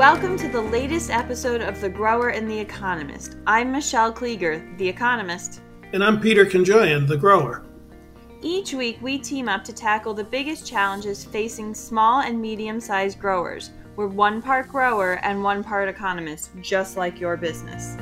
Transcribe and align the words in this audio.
Welcome 0.00 0.38
to 0.38 0.48
the 0.48 0.62
latest 0.62 1.10
episode 1.10 1.60
of 1.60 1.78
The 1.78 1.90
Grower 1.90 2.30
and 2.30 2.50
the 2.50 2.58
Economist. 2.58 3.36
I'm 3.46 3.70
Michelle 3.70 4.10
Klieger, 4.10 4.78
The 4.78 4.88
Economist. 4.88 5.60
And 5.92 6.02
I'm 6.02 6.18
Peter 6.18 6.46
Konjoian, 6.46 7.06
The 7.06 7.18
Grower. 7.18 7.66
Each 8.40 8.72
week, 8.72 8.96
we 9.02 9.18
team 9.18 9.46
up 9.46 9.62
to 9.64 9.74
tackle 9.74 10.14
the 10.14 10.24
biggest 10.24 10.66
challenges 10.66 11.26
facing 11.26 11.74
small 11.74 12.22
and 12.22 12.40
medium 12.40 12.80
sized 12.80 13.20
growers. 13.20 13.72
We're 13.94 14.06
one 14.06 14.40
part 14.40 14.68
grower 14.68 15.22
and 15.22 15.44
one 15.44 15.62
part 15.62 15.86
economist, 15.86 16.52
just 16.62 16.96
like 16.96 17.20
your 17.20 17.36
business. 17.36 17.94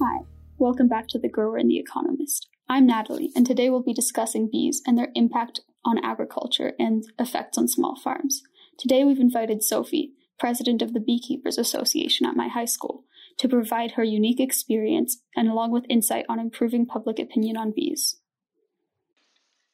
Hi, 0.00 0.24
welcome 0.58 0.88
back 0.88 1.06
to 1.10 1.20
The 1.20 1.28
Grower 1.28 1.58
and 1.58 1.70
the 1.70 1.78
Economist. 1.78 2.48
I'm 2.68 2.84
Natalie, 2.84 3.30
and 3.36 3.46
today 3.46 3.70
we'll 3.70 3.84
be 3.84 3.94
discussing 3.94 4.50
bees 4.50 4.82
and 4.84 4.98
their 4.98 5.12
impact 5.14 5.60
on 5.84 6.04
agriculture 6.04 6.72
and 6.80 7.04
effects 7.20 7.56
on 7.56 7.68
small 7.68 7.94
farms. 7.94 8.42
Today 8.78 9.04
we've 9.04 9.20
invited 9.20 9.62
Sophie, 9.62 10.12
president 10.38 10.82
of 10.82 10.92
the 10.92 11.00
Beekeepers 11.00 11.58
Association 11.58 12.26
at 12.26 12.36
my 12.36 12.48
high 12.48 12.64
school, 12.64 13.04
to 13.38 13.48
provide 13.48 13.92
her 13.92 14.02
unique 14.02 14.40
experience 14.40 15.18
and 15.36 15.48
along 15.48 15.70
with 15.70 15.86
insight 15.88 16.26
on 16.28 16.40
improving 16.40 16.84
public 16.84 17.18
opinion 17.18 17.56
on 17.56 17.72
bees. 17.74 18.16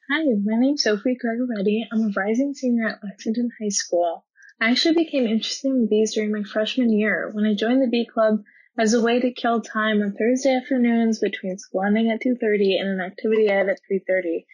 Hi, 0.09 0.23
my 0.43 0.59
name's 0.59 0.83
Sophie 0.83 1.17
Gregoretti. 1.17 1.85
I'm 1.91 2.03
a 2.03 2.13
rising 2.15 2.53
senior 2.53 2.89
at 2.89 3.03
Lexington 3.03 3.49
High 3.59 3.69
School. 3.69 4.25
I 4.59 4.69
actually 4.69 4.95
became 4.95 5.25
interested 5.25 5.69
in 5.69 5.87
bees 5.87 6.13
during 6.13 6.31
my 6.31 6.43
freshman 6.43 6.91
year 6.91 7.31
when 7.33 7.45
I 7.45 7.55
joined 7.55 7.81
the 7.81 7.87
bee 7.87 8.05
club 8.05 8.43
as 8.77 8.93
a 8.93 9.01
way 9.01 9.19
to 9.19 9.31
kill 9.31 9.61
time 9.61 10.01
on 10.01 10.13
Thursday 10.13 10.55
afternoons 10.55 11.19
between 11.19 11.57
school 11.57 11.83
ending 11.83 12.11
at 12.11 12.21
2.30 12.21 12.79
and 12.79 12.89
an 12.89 13.01
activity 13.01 13.49
I 13.49 13.55
had 13.55 13.69
at 13.69 13.79
3.30. 13.91 14.45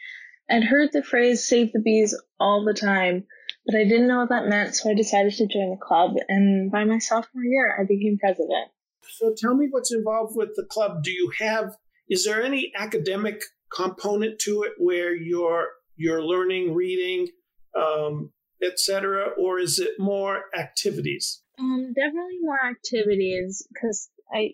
I'd 0.50 0.64
heard 0.64 0.94
the 0.94 1.04
phrase 1.04 1.46
save 1.46 1.74
the 1.74 1.80
bees 1.80 2.18
all 2.40 2.64
the 2.64 2.74
time, 2.74 3.26
but 3.68 3.76
I 3.76 3.84
didn't 3.84 4.08
know 4.08 4.20
what 4.20 4.30
that 4.30 4.48
meant, 4.48 4.76
so 4.76 4.90
I 4.90 4.94
decided 4.94 5.34
to 5.34 5.48
join 5.48 5.70
the 5.70 5.78
club, 5.78 6.12
and 6.30 6.72
by 6.72 6.86
my 6.86 7.00
sophomore 7.00 7.44
year, 7.44 7.78
I 7.78 7.84
became 7.84 8.18
president. 8.18 8.72
So 9.18 9.34
tell 9.38 9.56
me 9.56 9.68
what's 9.70 9.94
involved 9.94 10.38
with 10.38 10.56
the 10.56 10.66
club. 10.66 11.04
Do 11.04 11.12
you 11.12 11.32
have, 11.40 11.76
is 12.10 12.24
there 12.24 12.42
any 12.42 12.72
academic 12.78 13.42
component 13.76 14.40
to 14.40 14.64
it 14.64 14.74
where 14.78 15.14
you're, 15.14 15.68
you're 15.98 16.24
learning, 16.24 16.76
reading, 16.76 17.28
um, 17.76 18.32
etc., 18.64 19.32
or 19.38 19.60
is 19.60 19.80
it 19.80 20.00
more 20.00 20.46
activities? 20.58 21.42
Um, 21.60 21.94
definitely 21.94 22.40
more 22.42 22.64
activities 22.64 23.68
because 23.74 24.10
I, 24.34 24.54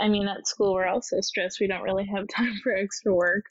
I 0.00 0.08
mean, 0.08 0.26
at 0.26 0.48
school 0.48 0.74
we're 0.74 0.86
also 0.86 1.20
stressed. 1.20 1.60
We 1.60 1.66
don't 1.66 1.82
really 1.82 2.06
have 2.06 2.26
time 2.34 2.58
for 2.62 2.74
extra 2.74 3.14
work. 3.14 3.44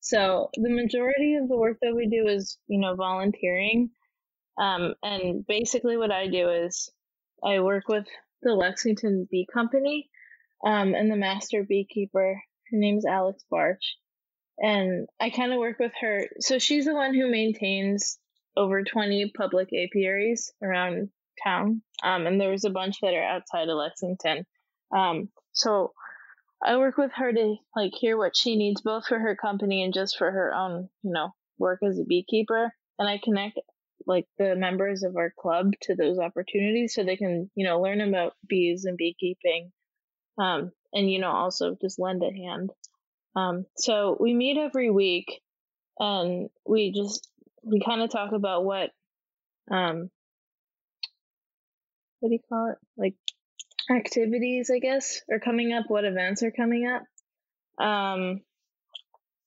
So 0.00 0.50
the 0.54 0.70
majority 0.70 1.34
of 1.34 1.48
the 1.48 1.56
work 1.56 1.76
that 1.82 1.94
we 1.94 2.08
do 2.08 2.26
is, 2.26 2.58
you 2.66 2.80
know, 2.80 2.96
volunteering. 2.96 3.90
Um, 4.60 4.94
and 5.02 5.46
basically 5.46 5.96
what 5.96 6.10
I 6.10 6.28
do 6.28 6.50
is 6.50 6.90
I 7.42 7.60
work 7.60 7.88
with 7.88 8.06
the 8.42 8.52
Lexington 8.52 9.26
Bee 9.30 9.46
Company, 9.52 10.10
um, 10.64 10.94
and 10.94 11.10
the 11.10 11.16
master 11.16 11.64
beekeeper. 11.64 12.42
Her 12.70 12.76
name's 12.76 13.06
Alix 13.06 13.44
Bartsch. 13.50 13.96
And 14.58 15.08
I 15.18 15.30
kind 15.30 15.52
of 15.52 15.58
work 15.58 15.78
with 15.78 15.92
her. 16.00 16.28
So 16.40 16.58
she's 16.58 16.84
the 16.84 16.94
one 16.94 17.14
who 17.14 17.30
maintains 17.30 18.18
over 18.56 18.84
20 18.84 19.32
public 19.36 19.70
apiaries 19.72 20.52
around 20.62 21.08
town. 21.42 21.82
Um, 22.02 22.26
and 22.26 22.40
there's 22.40 22.64
a 22.64 22.70
bunch 22.70 23.00
that 23.00 23.14
are 23.14 23.24
outside 23.24 23.68
of 23.68 23.76
Lexington. 23.76 24.44
Um, 24.94 25.30
so 25.52 25.92
I 26.62 26.76
work 26.76 26.98
with 26.98 27.12
her 27.14 27.32
to 27.32 27.56
like 27.74 27.92
hear 27.94 28.18
what 28.18 28.36
she 28.36 28.56
needs 28.56 28.82
both 28.82 29.06
for 29.06 29.18
her 29.18 29.34
company 29.34 29.82
and 29.82 29.94
just 29.94 30.18
for 30.18 30.30
her 30.30 30.54
own, 30.54 30.90
you 31.02 31.12
know, 31.12 31.30
work 31.58 31.80
as 31.82 31.98
a 31.98 32.04
beekeeper. 32.04 32.74
And 32.98 33.08
I 33.08 33.18
connect 33.24 33.58
like 34.10 34.26
the 34.38 34.56
members 34.56 35.04
of 35.04 35.16
our 35.16 35.32
club 35.38 35.72
to 35.82 35.94
those 35.94 36.18
opportunities 36.18 36.94
so 36.94 37.04
they 37.04 37.16
can, 37.16 37.48
you 37.54 37.64
know, 37.64 37.80
learn 37.80 38.00
about 38.00 38.34
bees 38.46 38.84
and 38.84 38.96
beekeeping. 38.96 39.70
Um, 40.36 40.72
and, 40.92 41.08
you 41.08 41.20
know, 41.20 41.30
also 41.30 41.76
just 41.80 42.00
lend 42.00 42.22
a 42.24 42.32
hand. 42.32 42.70
Um, 43.36 43.66
so 43.76 44.16
we 44.18 44.34
meet 44.34 44.58
every 44.58 44.90
week 44.90 45.40
and 46.00 46.50
we 46.66 46.90
just, 46.90 47.28
we 47.62 47.80
kind 47.80 48.02
of 48.02 48.10
talk 48.10 48.32
about 48.32 48.64
what, 48.64 48.90
um, 49.70 50.10
what 52.18 52.30
do 52.30 52.34
you 52.34 52.40
call 52.48 52.72
it? 52.72 52.78
Like 52.96 53.14
activities, 53.88 54.72
I 54.74 54.80
guess, 54.80 55.20
are 55.30 55.38
coming 55.38 55.72
up, 55.72 55.84
what 55.86 56.04
events 56.04 56.42
are 56.42 56.50
coming 56.50 56.88
up. 56.88 57.04
Um, 57.86 58.40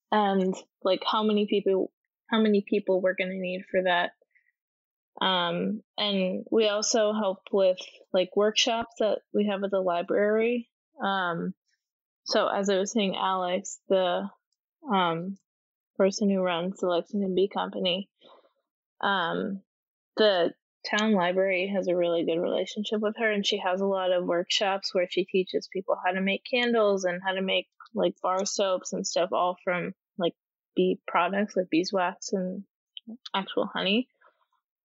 and 0.09 0.55
like 0.83 1.01
how 1.05 1.23
many 1.23 1.47
people 1.47 1.91
how 2.29 2.39
many 2.41 2.63
people 2.67 3.01
we're 3.01 3.15
going 3.15 3.29
to 3.29 3.37
need 3.37 3.63
for 3.69 3.83
that 3.83 4.11
um, 5.21 5.81
and 5.97 6.45
we 6.51 6.67
also 6.67 7.13
help 7.13 7.39
with 7.51 7.77
like 8.13 8.35
workshops 8.35 8.95
that 8.99 9.19
we 9.33 9.47
have 9.47 9.63
at 9.63 9.71
the 9.71 9.79
library. 9.79 10.69
Um, 11.03 11.53
so 12.25 12.47
as 12.47 12.69
i 12.69 12.77
was 12.77 12.91
saying 12.91 13.15
alix 13.15 13.79
the 13.89 14.29
um, 14.91 15.37
person 15.97 16.29
who 16.29 16.41
runs 16.41 16.79
the 16.79 16.87
lexington 16.87 17.35
bee 17.35 17.47
company 17.47 18.09
um, 19.01 19.61
the 20.17 20.53
town 20.89 21.13
library 21.13 21.71
has 21.73 21.87
a 21.87 21.95
really 21.95 22.25
good 22.25 22.39
relationship 22.39 22.99
with 22.99 23.15
her 23.17 23.31
and 23.31 23.45
she 23.45 23.57
has 23.57 23.81
a 23.81 23.85
lot 23.85 24.11
of 24.11 24.25
workshops 24.25 24.93
where 24.93 25.07
she 25.09 25.23
teaches 25.25 25.69
people 25.71 25.97
how 26.03 26.11
to 26.11 26.21
make 26.21 26.43
candles 26.49 27.05
and 27.05 27.21
how 27.25 27.33
to 27.33 27.41
make 27.41 27.67
like 27.93 28.13
bar 28.21 28.45
soaps 28.45 28.91
and 28.93 29.05
stuff 29.07 29.29
all 29.31 29.57
from 29.63 29.93
like 30.17 30.33
bee 30.75 30.99
products 31.07 31.55
like 31.55 31.69
beeswax 31.69 32.33
and 32.33 32.63
actual 33.33 33.65
honey 33.65 34.07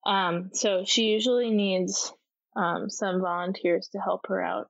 um, 0.06 0.50
so 0.52 0.84
she 0.86 1.04
usually 1.04 1.50
needs 1.50 2.12
um, 2.56 2.88
some 2.88 3.20
volunteers 3.20 3.88
to 3.92 3.98
help 3.98 4.22
her 4.28 4.42
out 4.42 4.66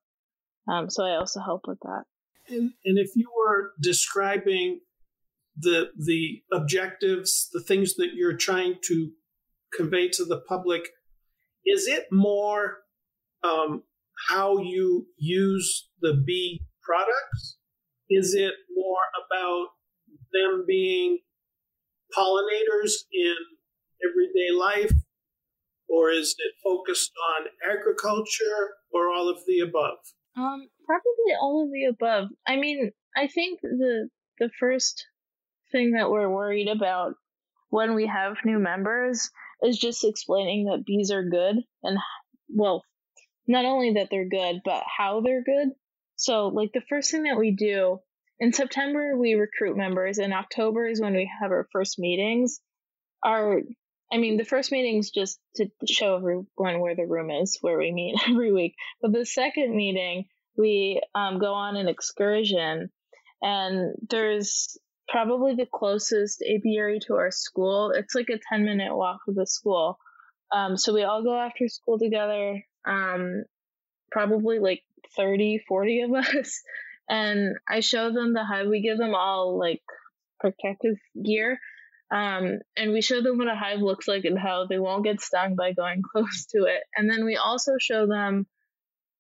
um, 0.68 0.90
so 0.90 1.04
i 1.04 1.16
also 1.16 1.40
help 1.40 1.62
with 1.66 1.78
that 1.82 2.04
and, 2.48 2.72
and 2.84 2.98
if 2.98 3.10
you 3.14 3.30
were 3.36 3.72
describing 3.80 4.80
the 5.56 5.88
the 5.96 6.42
objectives 6.52 7.48
the 7.52 7.62
things 7.62 7.94
that 7.96 8.10
you're 8.14 8.36
trying 8.36 8.76
to 8.82 9.10
convey 9.76 10.08
to 10.08 10.24
the 10.24 10.40
public 10.48 10.88
is 11.64 11.86
it 11.86 12.06
more 12.10 12.78
um, 13.44 13.82
how 14.28 14.58
you 14.58 15.06
use 15.16 15.88
the 16.00 16.14
bee 16.26 16.64
products? 16.82 17.58
Is 18.10 18.34
it 18.34 18.54
more 18.74 19.04
about 19.26 19.68
them 20.32 20.64
being 20.66 21.18
pollinators 22.16 22.92
in 23.12 23.34
everyday 24.08 24.50
life? 24.58 24.92
Or 25.88 26.10
is 26.10 26.34
it 26.38 26.54
focused 26.62 27.12
on 27.38 27.46
agriculture 27.76 28.74
or 28.92 29.08
all 29.08 29.28
of 29.28 29.38
the 29.46 29.60
above? 29.60 29.98
Um, 30.36 30.68
probably 30.86 31.34
all 31.40 31.64
of 31.64 31.72
the 31.72 31.86
above. 31.86 32.28
I 32.46 32.56
mean, 32.56 32.92
I 33.16 33.26
think 33.26 33.60
the 33.60 34.08
the 34.38 34.50
first 34.60 35.06
thing 35.72 35.92
that 35.92 36.10
we're 36.10 36.28
worried 36.28 36.68
about 36.68 37.14
when 37.70 37.94
we 37.94 38.06
have 38.06 38.36
new 38.44 38.58
members 38.58 39.30
is 39.62 39.78
just 39.78 40.04
explaining 40.04 40.66
that 40.66 40.84
bees 40.86 41.10
are 41.10 41.28
good 41.28 41.56
and 41.82 41.98
well, 42.48 42.82
not 43.46 43.64
only 43.64 43.94
that 43.94 44.08
they're 44.10 44.28
good, 44.28 44.60
but 44.64 44.84
how 44.86 45.20
they're 45.20 45.42
good. 45.42 45.68
So, 46.16 46.48
like 46.48 46.70
the 46.72 46.82
first 46.88 47.10
thing 47.10 47.24
that 47.24 47.38
we 47.38 47.54
do 47.54 47.98
in 48.38 48.52
September, 48.52 49.16
we 49.16 49.34
recruit 49.34 49.76
members. 49.76 50.18
In 50.18 50.32
October 50.32 50.86
is 50.86 51.00
when 51.00 51.14
we 51.14 51.30
have 51.40 51.50
our 51.50 51.66
first 51.72 51.98
meetings. 51.98 52.60
Our, 53.24 53.62
I 54.12 54.16
mean, 54.16 54.36
the 54.36 54.44
first 54.44 54.72
meeting's 54.72 55.10
just 55.10 55.38
to 55.56 55.70
show 55.86 56.16
everyone 56.16 56.80
where 56.80 56.96
the 56.96 57.06
room 57.06 57.30
is, 57.30 57.58
where 57.60 57.78
we 57.78 57.92
meet 57.92 58.16
every 58.28 58.52
week. 58.52 58.74
But 59.02 59.12
the 59.12 59.26
second 59.26 59.76
meeting, 59.76 60.24
we 60.56 61.00
um, 61.14 61.38
go 61.38 61.52
on 61.54 61.76
an 61.76 61.88
excursion, 61.88 62.90
and 63.42 63.94
there's 64.08 64.76
probably 65.08 65.54
the 65.54 65.66
closest 65.66 66.42
apiary 66.42 67.00
to 67.00 67.14
our 67.14 67.30
school. 67.30 67.92
It's 67.94 68.14
like 68.14 68.28
a 68.30 68.40
10 68.50 68.64
minute 68.64 68.94
walk 68.94 69.20
from 69.24 69.34
the 69.34 69.46
school. 69.46 69.98
Um, 70.52 70.76
so 70.76 70.94
we 70.94 71.02
all 71.02 71.22
go 71.22 71.38
after 71.38 71.68
school 71.68 71.98
together, 71.98 72.62
um, 72.86 73.44
probably 74.10 74.58
like 74.58 74.82
30, 75.16 75.64
40 75.66 76.00
of 76.02 76.12
us. 76.36 76.62
And 77.08 77.56
I 77.66 77.80
show 77.80 78.12
them 78.12 78.34
the 78.34 78.44
hive. 78.44 78.66
We 78.68 78.82
give 78.82 78.98
them 78.98 79.14
all 79.14 79.58
like 79.58 79.82
protective 80.40 80.96
gear. 81.22 81.58
Um, 82.10 82.60
and 82.76 82.92
we 82.92 83.02
show 83.02 83.20
them 83.20 83.38
what 83.38 83.48
a 83.48 83.54
hive 83.54 83.80
looks 83.80 84.08
like 84.08 84.24
and 84.24 84.38
how 84.38 84.66
they 84.66 84.78
won't 84.78 85.04
get 85.04 85.20
stung 85.20 85.56
by 85.56 85.72
going 85.72 86.02
close 86.12 86.46
to 86.50 86.64
it. 86.64 86.82
And 86.96 87.08
then 87.08 87.24
we 87.24 87.36
also 87.36 87.72
show 87.78 88.06
them 88.06 88.46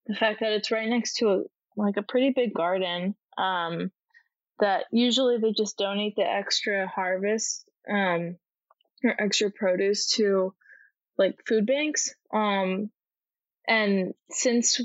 the 0.06 0.14
fact 0.14 0.40
that 0.40 0.52
it's 0.52 0.70
right 0.70 0.88
next 0.88 1.16
to 1.16 1.28
a, 1.28 1.42
like 1.76 1.96
a 1.96 2.02
pretty 2.02 2.32
big 2.34 2.54
garden. 2.54 3.14
Um, 3.36 3.92
that 4.60 4.84
usually 4.90 5.38
they 5.38 5.52
just 5.52 5.78
donate 5.78 6.16
the 6.16 6.28
extra 6.28 6.88
harvest 6.88 7.68
um, 7.88 8.36
or 9.04 9.14
extra 9.18 9.50
produce 9.50 10.14
to 10.16 10.54
like 11.16 11.36
food 11.46 11.66
banks. 11.66 12.14
Um, 12.32 12.90
and 13.66 14.14
since 14.30 14.80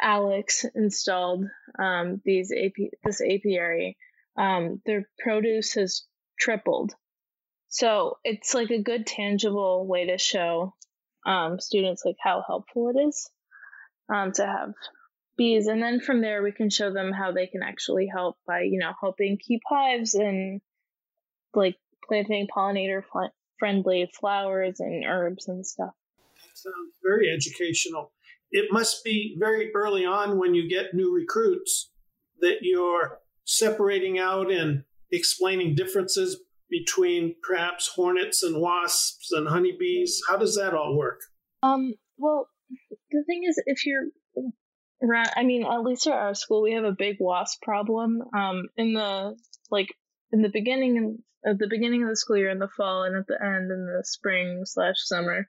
Alix 0.00 0.64
installed 0.74 1.46
um, 1.78 2.20
these 2.24 2.52
AP 2.52 2.90
this 3.04 3.20
apiary, 3.20 3.96
um, 4.36 4.80
their 4.84 5.08
produce 5.18 5.74
has 5.74 6.04
tripled. 6.38 6.94
So 7.68 8.18
it's 8.24 8.54
like 8.54 8.70
a 8.70 8.82
good 8.82 9.06
tangible 9.06 9.86
way 9.86 10.06
to 10.06 10.18
show 10.18 10.74
um, 11.26 11.60
students 11.60 12.02
like 12.04 12.16
how 12.22 12.42
helpful 12.46 12.90
it 12.94 12.98
is 13.08 13.30
um, 14.12 14.32
to 14.32 14.46
have 14.46 14.72
bees, 15.36 15.66
and 15.66 15.82
then 15.82 16.00
from 16.00 16.20
there 16.20 16.42
we 16.42 16.52
can 16.52 16.70
show 16.70 16.92
them 16.92 17.12
how 17.12 17.32
they 17.32 17.46
can 17.46 17.62
actually 17.62 18.08
help 18.12 18.36
by 18.46 18.62
you 18.62 18.78
know 18.78 18.92
helping 19.00 19.38
keep 19.38 19.60
hives 19.68 20.14
and 20.14 20.60
like 21.54 21.76
planting 22.06 22.46
pollinator 22.54 23.02
friendly 23.58 24.10
flowers 24.18 24.80
and 24.80 25.04
herbs 25.04 25.48
and 25.48 25.66
stuff. 25.66 25.92
That 26.42 26.56
sounds 26.56 26.94
very 27.02 27.30
educational. 27.30 28.12
It 28.50 28.68
must 28.70 29.04
be 29.04 29.36
very 29.38 29.70
early 29.74 30.06
on 30.06 30.38
when 30.38 30.54
you 30.54 30.68
get 30.68 30.94
new 30.94 31.14
recruits 31.14 31.90
that 32.40 32.58
you're 32.62 33.20
separating 33.44 34.18
out 34.18 34.50
and 34.50 34.84
explaining 35.10 35.74
differences 35.74 36.40
between 36.70 37.34
perhaps 37.42 37.88
hornets 37.94 38.42
and 38.42 38.60
wasps 38.60 39.32
and 39.32 39.48
honeybees. 39.48 40.20
How 40.28 40.36
does 40.36 40.56
that 40.56 40.74
all 40.74 40.96
work? 40.96 41.20
Um, 41.62 41.94
well, 42.16 42.48
the 43.10 43.24
thing 43.26 43.42
is, 43.48 43.60
if 43.66 43.86
you're 43.86 44.06
I 45.02 45.44
mean, 45.44 45.64
at 45.64 45.82
least 45.82 46.06
at 46.06 46.14
our 46.14 46.34
school, 46.34 46.62
we 46.62 46.72
have 46.72 46.84
a 46.84 46.92
big 46.92 47.16
wasp 47.20 47.62
problem. 47.62 48.22
Um, 48.36 48.64
in 48.76 48.94
the 48.94 49.36
like 49.70 49.88
in 50.32 50.42
the 50.42 50.48
beginning 50.48 51.18
at 51.46 51.58
the 51.58 51.68
beginning 51.68 52.02
of 52.02 52.08
the 52.08 52.16
school 52.16 52.36
year 52.36 52.50
in 52.50 52.58
the 52.58 52.68
fall 52.76 53.04
and 53.04 53.16
at 53.16 53.26
the 53.26 53.38
end 53.40 53.70
in 53.70 53.86
the 53.86 54.02
spring 54.04 54.62
slash 54.64 54.96
summer, 54.98 55.46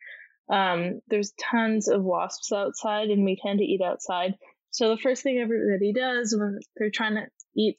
um, 0.50 1.02
there's 1.08 1.34
tons 1.40 1.88
of 1.88 2.04
wasps 2.04 2.52
outside, 2.52 3.10
and 3.10 3.26
we 3.26 3.40
tend 3.42 3.60
to 3.60 3.66
eat 3.66 3.82
outside. 3.82 4.36
So 4.72 4.90
the 4.90 5.02
first 5.02 5.24
thing 5.24 5.40
everybody 5.40 5.94
does 5.94 6.36
when 6.38 6.60
they're 6.78 6.92
trying 6.92 7.16
to 7.16 7.26
eat 7.56 7.78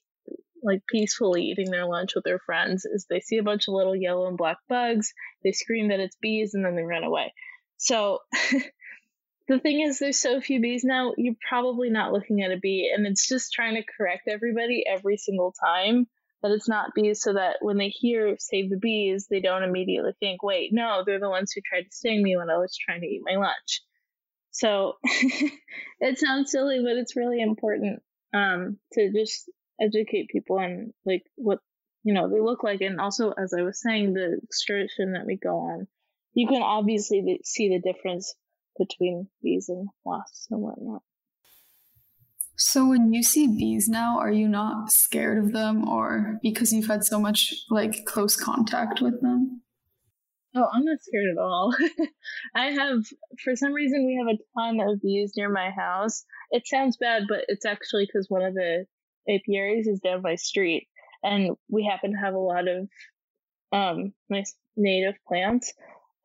like 0.63 0.87
peacefully 0.87 1.45
eating 1.45 1.71
their 1.71 1.87
lunch 1.87 2.15
with 2.15 2.25
their 2.25 2.39
friends 2.39 2.85
is 2.85 3.07
they 3.09 3.21
see 3.21 3.39
a 3.39 3.43
bunch 3.43 3.69
of 3.69 3.75
little 3.75 3.97
yellow 3.97 4.29
and 4.29 4.37
black 4.37 4.59
bugs, 4.69 5.13
they 5.43 5.53
scream 5.53 5.89
that 5.89 6.01
it's 6.01 6.17
bees, 6.17 6.55
and 6.55 6.65
then 6.65 6.77
they 6.77 6.83
run 6.83 7.05
away. 7.05 7.33
So 7.77 8.21
the 9.49 9.59
thing 9.59 9.81
is, 9.81 9.99
there's 9.99 10.21
so 10.21 10.41
few 10.41 10.61
bees 10.61 10.85
now, 10.85 11.15
you're 11.17 11.35
probably 11.49 11.91
not 11.91 12.13
looking 12.13 12.43
at 12.43 12.53
a 12.53 12.59
bee, 12.59 12.93
and 12.95 13.07
it's 13.07 13.29
just 13.29 13.53
trying 13.53 13.75
to 13.77 13.93
correct 13.97 14.29
everybody 14.29 14.85
every 14.87 15.17
single 15.17 15.53
time 15.53 16.07
that 16.43 16.53
it's 16.53 16.69
not 16.69 16.95
bees 16.95 17.21
so 17.21 17.35
that 17.35 17.57
when 17.61 17.77
they 17.77 17.89
hear 17.89 18.37
save 18.39 18.71
the 18.71 18.79
bees, 18.79 19.27
they 19.29 19.41
don't 19.41 19.63
immediately 19.63 20.13
think, 20.21 20.43
wait, 20.43 20.71
no, 20.73 21.03
they're 21.05 21.21
the 21.21 21.29
ones 21.29 21.53
who 21.53 21.61
tried 21.61 21.83
to 21.83 21.91
sting 21.91 22.23
me 22.23 22.37
when 22.37 22.51
I 22.51 22.57
was 22.57 22.77
trying 22.77 23.03
to 23.03 23.07
eat 23.07 23.23
my 23.25 23.37
lunch. 23.37 23.83
So 24.51 24.95
it 26.01 26.19
sounds 26.19 26.51
silly, 26.51 26.81
but 26.83 26.97
it's 26.97 27.17
really 27.17 27.41
important 27.41 28.03
um, 28.33 28.79
to 28.93 29.13
just 29.13 29.51
educate 29.81 30.29
people 30.29 30.59
on 30.59 30.93
like 31.05 31.25
what 31.37 31.59
you 32.03 32.15
know 32.15 32.29
they 32.29 32.41
look 32.41 32.63
like, 32.63 32.81
and 32.81 33.01
also 33.01 33.33
as 33.33 33.53
I 33.57 33.63
was 33.63 33.81
saying, 33.81 34.13
the 34.13 34.39
excursion 34.43 35.13
that 35.13 35.27
we 35.27 35.37
go 35.37 35.57
on, 35.57 35.87
you 36.35 36.47
can 36.47 36.63
obviously 36.63 37.41
see 37.45 37.69
the 37.69 37.93
difference 37.93 38.35
between 38.79 39.29
bees 39.43 39.69
and 39.69 39.89
wasps 40.05 40.47
and 40.51 40.61
whatnot. 40.61 41.03
So 42.57 42.87
when 42.87 43.13
you 43.15 43.23
see 43.23 43.47
bees 43.47 43.89
now, 43.89 44.19
are 44.19 44.31
you 44.31 44.47
not 44.47 44.93
scared 44.93 45.43
of 45.43 45.53
them 45.53 45.89
or 45.89 46.39
because 46.43 46.73
you've 46.73 46.89
had 46.89 47.05
so 47.05 47.19
much 47.19 47.55
like 47.71 48.05
close 48.05 48.37
contact 48.37 49.01
with 49.01 49.23
them? 49.23 49.63
Oh, 50.55 50.67
I'm 50.73 50.85
not 50.85 51.01
scared 51.01 51.31
at 51.33 51.41
all. 51.41 51.75
I 52.55 52.67
have 52.67 53.07
for 53.43 53.57
some 53.57 53.73
reason 53.73 54.07
we 54.07 54.17
have 54.17 54.35
a 54.35 54.39
ton 54.59 54.81
of 54.81 55.01
bees 55.01 55.33
near 55.37 55.49
my 55.49 55.71
house. 55.71 56.25
It 56.51 56.67
sounds 56.67 56.99
bad, 56.99 57.23
but 57.29 57.45
it's 57.49 57.65
actually 57.65 58.07
cuz 58.13 58.27
one 58.29 58.43
of 58.43 58.53
the 58.53 58.87
apiaries 59.31 59.87
is 59.87 60.01
down 60.01 60.23
by 60.23 60.35
street 60.35 60.89
and 61.23 61.57
we 61.69 61.85
happen 61.85 62.13
to 62.13 62.19
have 62.19 62.35
a 62.35 62.39
lot 62.39 62.67
of 62.69 62.89
um 63.73 64.13
nice 64.29 64.55
native 64.77 65.15
plants 65.27 65.73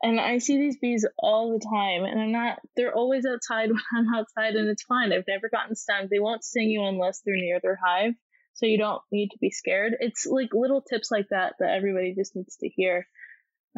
and 0.03 0.19
I 0.19 0.37
see 0.37 0.57
these 0.57 0.77
bees 0.77 1.05
all 1.17 1.53
the 1.53 1.65
time, 1.65 2.03
and 2.03 2.19
I'm 2.19 2.31
not, 2.31 2.59
they're 2.75 2.93
always 2.93 3.25
outside 3.25 3.69
when 3.71 3.81
I'm 3.95 4.13
outside, 4.13 4.55
and 4.55 4.69
it's 4.69 4.83
fine. 4.83 5.11
I've 5.11 5.23
never 5.27 5.49
gotten 5.49 5.75
stung. 5.75 6.07
They 6.09 6.19
won't 6.19 6.43
sting 6.43 6.69
you 6.69 6.83
unless 6.83 7.21
they're 7.21 7.35
near 7.35 7.59
their 7.59 7.79
hive, 7.83 8.13
so 8.53 8.65
you 8.65 8.77
don't 8.77 9.01
need 9.11 9.31
to 9.31 9.37
be 9.39 9.49
scared. 9.49 9.95
It's 9.99 10.25
like 10.25 10.49
little 10.53 10.81
tips 10.81 11.09
like 11.11 11.27
that 11.29 11.55
that 11.59 11.71
everybody 11.71 12.13
just 12.13 12.35
needs 12.35 12.55
to 12.57 12.69
hear, 12.69 13.07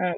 um, 0.03 0.15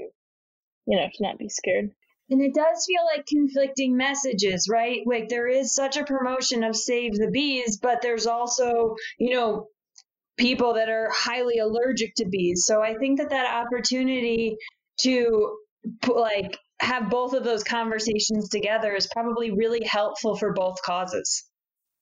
you 0.87 0.97
know, 0.97 1.07
to 1.13 1.23
not 1.23 1.37
be 1.37 1.49
scared. 1.49 1.91
And 2.29 2.41
it 2.41 2.53
does 2.53 2.85
feel 2.85 3.03
like 3.05 3.25
conflicting 3.25 3.97
messages, 3.97 4.67
right? 4.69 5.01
Like 5.05 5.29
there 5.29 5.47
is 5.47 5.73
such 5.73 5.97
a 5.97 6.05
promotion 6.05 6.63
of 6.63 6.75
save 6.75 7.13
the 7.13 7.31
bees, 7.31 7.77
but 7.81 8.01
there's 8.01 8.27
also, 8.27 8.95
you 9.17 9.35
know, 9.35 9.67
people 10.37 10.75
that 10.75 10.89
are 10.89 11.09
highly 11.11 11.57
allergic 11.57 12.13
to 12.15 12.25
bees. 12.25 12.63
So 12.65 12.83
I 12.83 12.95
think 12.95 13.19
that 13.19 13.31
that 13.31 13.65
opportunity 13.65 14.57
to 15.01 15.57
like 16.07 16.57
have 16.79 17.09
both 17.09 17.33
of 17.33 17.43
those 17.43 17.63
conversations 17.63 18.49
together 18.49 18.93
is 18.93 19.07
probably 19.07 19.51
really 19.51 19.83
helpful 19.83 20.35
for 20.35 20.53
both 20.53 20.81
causes. 20.83 21.45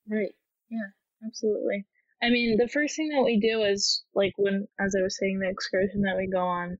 Right. 0.09 0.33
Yeah, 0.69 0.89
absolutely. 1.25 1.85
I 2.21 2.29
mean, 2.29 2.57
the 2.57 2.67
first 2.67 2.95
thing 2.95 3.09
that 3.09 3.23
we 3.23 3.39
do 3.39 3.63
is 3.63 4.03
like 4.13 4.33
when, 4.37 4.67
as 4.79 4.93
I 4.97 5.03
was 5.03 5.17
saying, 5.19 5.39
the 5.39 5.49
excursion 5.49 6.01
that 6.01 6.17
we 6.17 6.27
go 6.27 6.41
on 6.41 6.77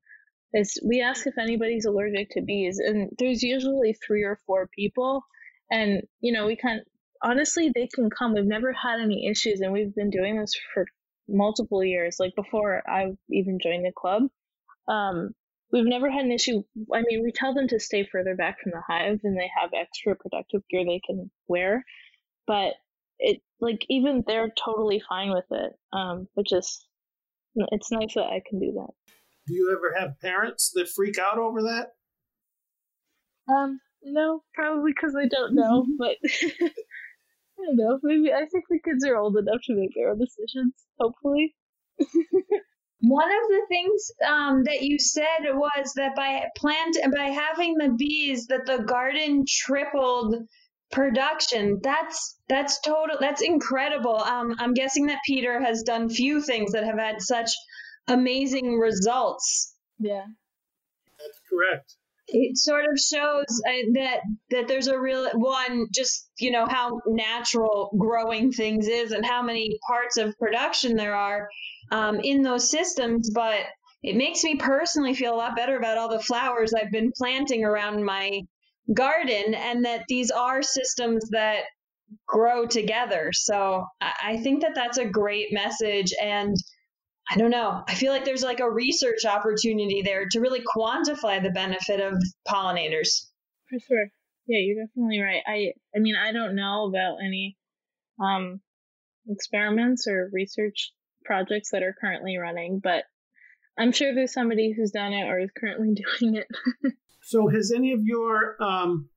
is 0.57 0.79
we 0.83 1.01
ask 1.01 1.27
if 1.27 1.37
anybody's 1.37 1.85
allergic 1.85 2.31
to 2.31 2.41
bees, 2.41 2.79
and 2.79 3.11
there's 3.17 3.43
usually 3.43 3.93
three 3.93 4.23
or 4.23 4.39
four 4.45 4.67
people, 4.67 5.23
and 5.71 6.03
you 6.21 6.31
know 6.33 6.47
we 6.47 6.55
can 6.55 6.81
honestly 7.21 7.71
they 7.73 7.87
can 7.87 8.09
come. 8.09 8.33
We've 8.33 8.45
never 8.45 8.73
had 8.73 8.99
any 8.99 9.27
issues, 9.27 9.61
and 9.61 9.73
we've 9.73 9.95
been 9.95 10.09
doing 10.09 10.39
this 10.39 10.53
for 10.73 10.85
multiple 11.27 11.83
years. 11.83 12.17
Like 12.19 12.35
before 12.35 12.83
I 12.87 13.17
even 13.29 13.59
joined 13.61 13.85
the 13.85 13.91
club, 13.95 14.23
um, 14.87 15.33
We've 15.71 15.85
never 15.85 16.09
had 16.09 16.23
an 16.23 16.31
issue. 16.31 16.63
I 16.93 17.01
mean, 17.01 17.23
we 17.23 17.31
tell 17.31 17.53
them 17.53 17.67
to 17.69 17.79
stay 17.79 18.07
further 18.09 18.35
back 18.35 18.61
from 18.61 18.71
the 18.71 18.81
hive 18.87 19.19
and 19.23 19.37
they 19.37 19.49
have 19.59 19.71
extra 19.73 20.15
protective 20.15 20.61
gear 20.69 20.85
they 20.85 21.01
can 21.05 21.29
wear. 21.47 21.83
But 22.45 22.75
it, 23.19 23.41
like, 23.59 23.85
even 23.89 24.23
they're 24.25 24.51
totally 24.63 25.01
fine 25.09 25.31
with 25.31 25.45
it, 25.51 25.73
um, 25.91 26.27
which 26.35 26.53
is, 26.53 26.85
it's 27.55 27.91
nice 27.91 28.13
that 28.13 28.27
I 28.27 28.41
can 28.47 28.59
do 28.59 28.71
that. 28.73 29.06
Do 29.47 29.53
you 29.53 29.75
ever 29.75 29.95
have 29.97 30.19
parents 30.19 30.71
that 30.75 30.89
freak 30.89 31.17
out 31.17 31.37
over 31.37 31.63
that? 31.63 31.87
Um, 33.49 33.79
no, 34.03 34.43
probably 34.53 34.91
because 34.91 35.15
I 35.15 35.27
don't 35.27 35.55
know, 35.55 35.85
but 35.97 36.17
I 36.23 37.65
don't 37.65 37.77
know. 37.77 37.99
Maybe 38.03 38.33
I 38.33 38.45
think 38.51 38.65
the 38.69 38.79
kids 38.83 39.05
are 39.05 39.15
old 39.15 39.37
enough 39.37 39.61
to 39.65 39.75
make 39.75 39.91
their 39.95 40.09
own 40.11 40.19
decisions, 40.19 40.73
hopefully. 40.99 41.55
One 42.99 43.29
of 43.29 43.47
the 43.47 43.61
things 43.69 44.11
um, 44.27 44.63
that 44.63 44.81
you 44.81 44.99
said 44.99 45.53
was 45.53 45.93
that 45.95 46.15
by 46.15 46.45
plant 46.57 46.97
by 47.15 47.25
having 47.25 47.75
the 47.75 47.95
bees, 47.97 48.47
that 48.47 48.65
the 48.65 48.83
garden 48.83 49.45
tripled 49.47 50.35
production. 50.91 51.79
That's 51.83 52.39
that's 52.49 52.79
total. 52.81 53.17
That's 53.19 53.41
incredible. 53.41 54.17
Um, 54.17 54.55
I'm 54.57 54.73
guessing 54.73 55.07
that 55.07 55.19
Peter 55.25 55.61
has 55.61 55.83
done 55.83 56.09
few 56.09 56.41
things 56.41 56.71
that 56.71 56.85
have 56.85 56.97
had 56.97 57.21
such 57.21 57.51
amazing 58.07 58.77
results. 58.77 59.75
Yeah, 59.99 60.25
that's 61.19 61.41
correct. 61.49 61.95
It 62.29 62.57
sort 62.57 62.85
of 62.85 62.99
shows 62.99 63.45
uh, 63.67 63.91
that 63.93 64.19
that 64.51 64.67
there's 64.67 64.87
a 64.87 64.99
real 64.99 65.29
one, 65.33 65.87
just 65.93 66.29
you 66.39 66.51
know 66.51 66.65
how 66.67 66.99
natural 67.07 67.89
growing 67.97 68.51
things 68.51 68.87
is, 68.87 69.11
and 69.11 69.25
how 69.25 69.41
many 69.41 69.79
parts 69.87 70.17
of 70.17 70.37
production 70.37 70.95
there 70.95 71.15
are 71.15 71.47
um, 71.91 72.19
in 72.19 72.41
those 72.41 72.69
systems, 72.69 73.31
but 73.33 73.61
it 74.03 74.15
makes 74.15 74.43
me 74.43 74.55
personally 74.55 75.13
feel 75.13 75.33
a 75.33 75.37
lot 75.37 75.55
better 75.55 75.77
about 75.77 75.97
all 75.97 76.09
the 76.09 76.19
flowers 76.19 76.73
I've 76.73 76.91
been 76.91 77.11
planting 77.17 77.63
around 77.63 78.03
my 78.03 78.41
garden 78.93 79.53
and 79.53 79.85
that 79.85 80.03
these 80.07 80.31
are 80.31 80.61
systems 80.61 81.29
that 81.31 81.63
grow 82.25 82.65
together. 82.65 83.31
So 83.33 83.85
I 83.99 84.37
think 84.37 84.61
that 84.61 84.75
that's 84.75 84.97
a 84.97 85.05
great 85.05 85.47
message. 85.51 86.13
And 86.21 86.55
I 87.29 87.37
don't 87.37 87.51
know, 87.51 87.83
I 87.87 87.93
feel 87.93 88.11
like 88.11 88.25
there's 88.25 88.43
like 88.43 88.59
a 88.59 88.69
research 88.69 89.25
opportunity 89.25 90.01
there 90.01 90.27
to 90.31 90.39
really 90.39 90.61
quantify 90.61 91.41
the 91.41 91.51
benefit 91.51 91.99
of 91.99 92.13
pollinators. 92.47 93.27
For 93.69 93.79
sure. 93.85 94.07
Yeah, 94.47 94.59
you're 94.59 94.85
definitely 94.85 95.19
right. 95.19 95.41
I 95.45 95.73
I 95.95 95.99
mean, 95.99 96.15
I 96.15 96.31
don't 96.31 96.55
know 96.55 96.85
about 96.87 97.17
any 97.25 97.57
um 98.23 98.61
experiments 99.29 100.07
or 100.07 100.29
research 100.31 100.93
projects 101.25 101.71
that 101.71 101.83
are 101.83 101.95
currently 101.99 102.37
running, 102.37 102.79
but 102.81 103.03
I'm 103.77 103.91
sure 103.91 104.13
there's 104.13 104.33
somebody 104.33 104.73
who's 104.75 104.91
done 104.91 105.13
it 105.13 105.27
or 105.27 105.39
is 105.39 105.51
currently 105.57 105.93
doing 106.19 106.35
it. 106.35 106.47
so, 107.23 107.47
has 107.49 107.71
any 107.75 107.91
of 107.93 107.99
your 108.03 108.55
um, 108.61 109.09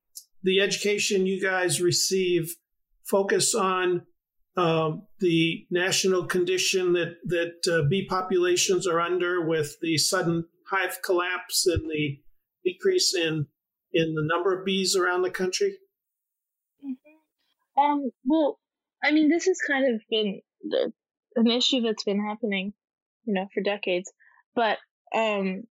the 0.43 0.61
education 0.61 1.27
you 1.27 1.41
guys 1.41 1.81
receive 1.81 2.57
focus 3.05 3.55
on 3.55 4.03
um, 4.57 5.07
the 5.21 5.67
national 5.71 6.27
condition 6.27 6.93
that 6.95 7.17
that 7.25 7.73
uh, 7.73 7.89
bee 7.89 8.07
populations 8.07 8.87
are 8.87 9.01
under 9.01 9.47
with 9.47 9.77
the 9.81 9.97
sudden 9.97 10.45
hive 10.71 10.99
collapse 11.03 11.67
and 11.67 11.89
the 11.89 12.21
decrease 12.65 13.15
in 13.15 13.47
in 13.93 14.15
the 14.15 14.23
number 14.25 14.59
of 14.59 14.65
bees 14.65 14.97
around 14.97 15.23
the 15.23 15.31
country? 15.31 15.77
Mm-hmm. 16.85 17.83
Um, 17.83 18.11
well, 18.25 18.59
I 19.03 19.13
mean, 19.13 19.29
this 19.29 19.47
has 19.47 19.59
kind 19.67 19.95
of 19.95 20.01
been 20.11 20.41
the 20.63 20.93
an 21.37 21.49
issue 21.49 21.81
that's 21.81 22.05
been 22.05 22.25
happening, 22.25 22.73
you 23.25 23.35
know, 23.35 23.47
for 23.55 23.63
decades. 23.63 24.13
But 24.55 24.79
um, 25.15 25.63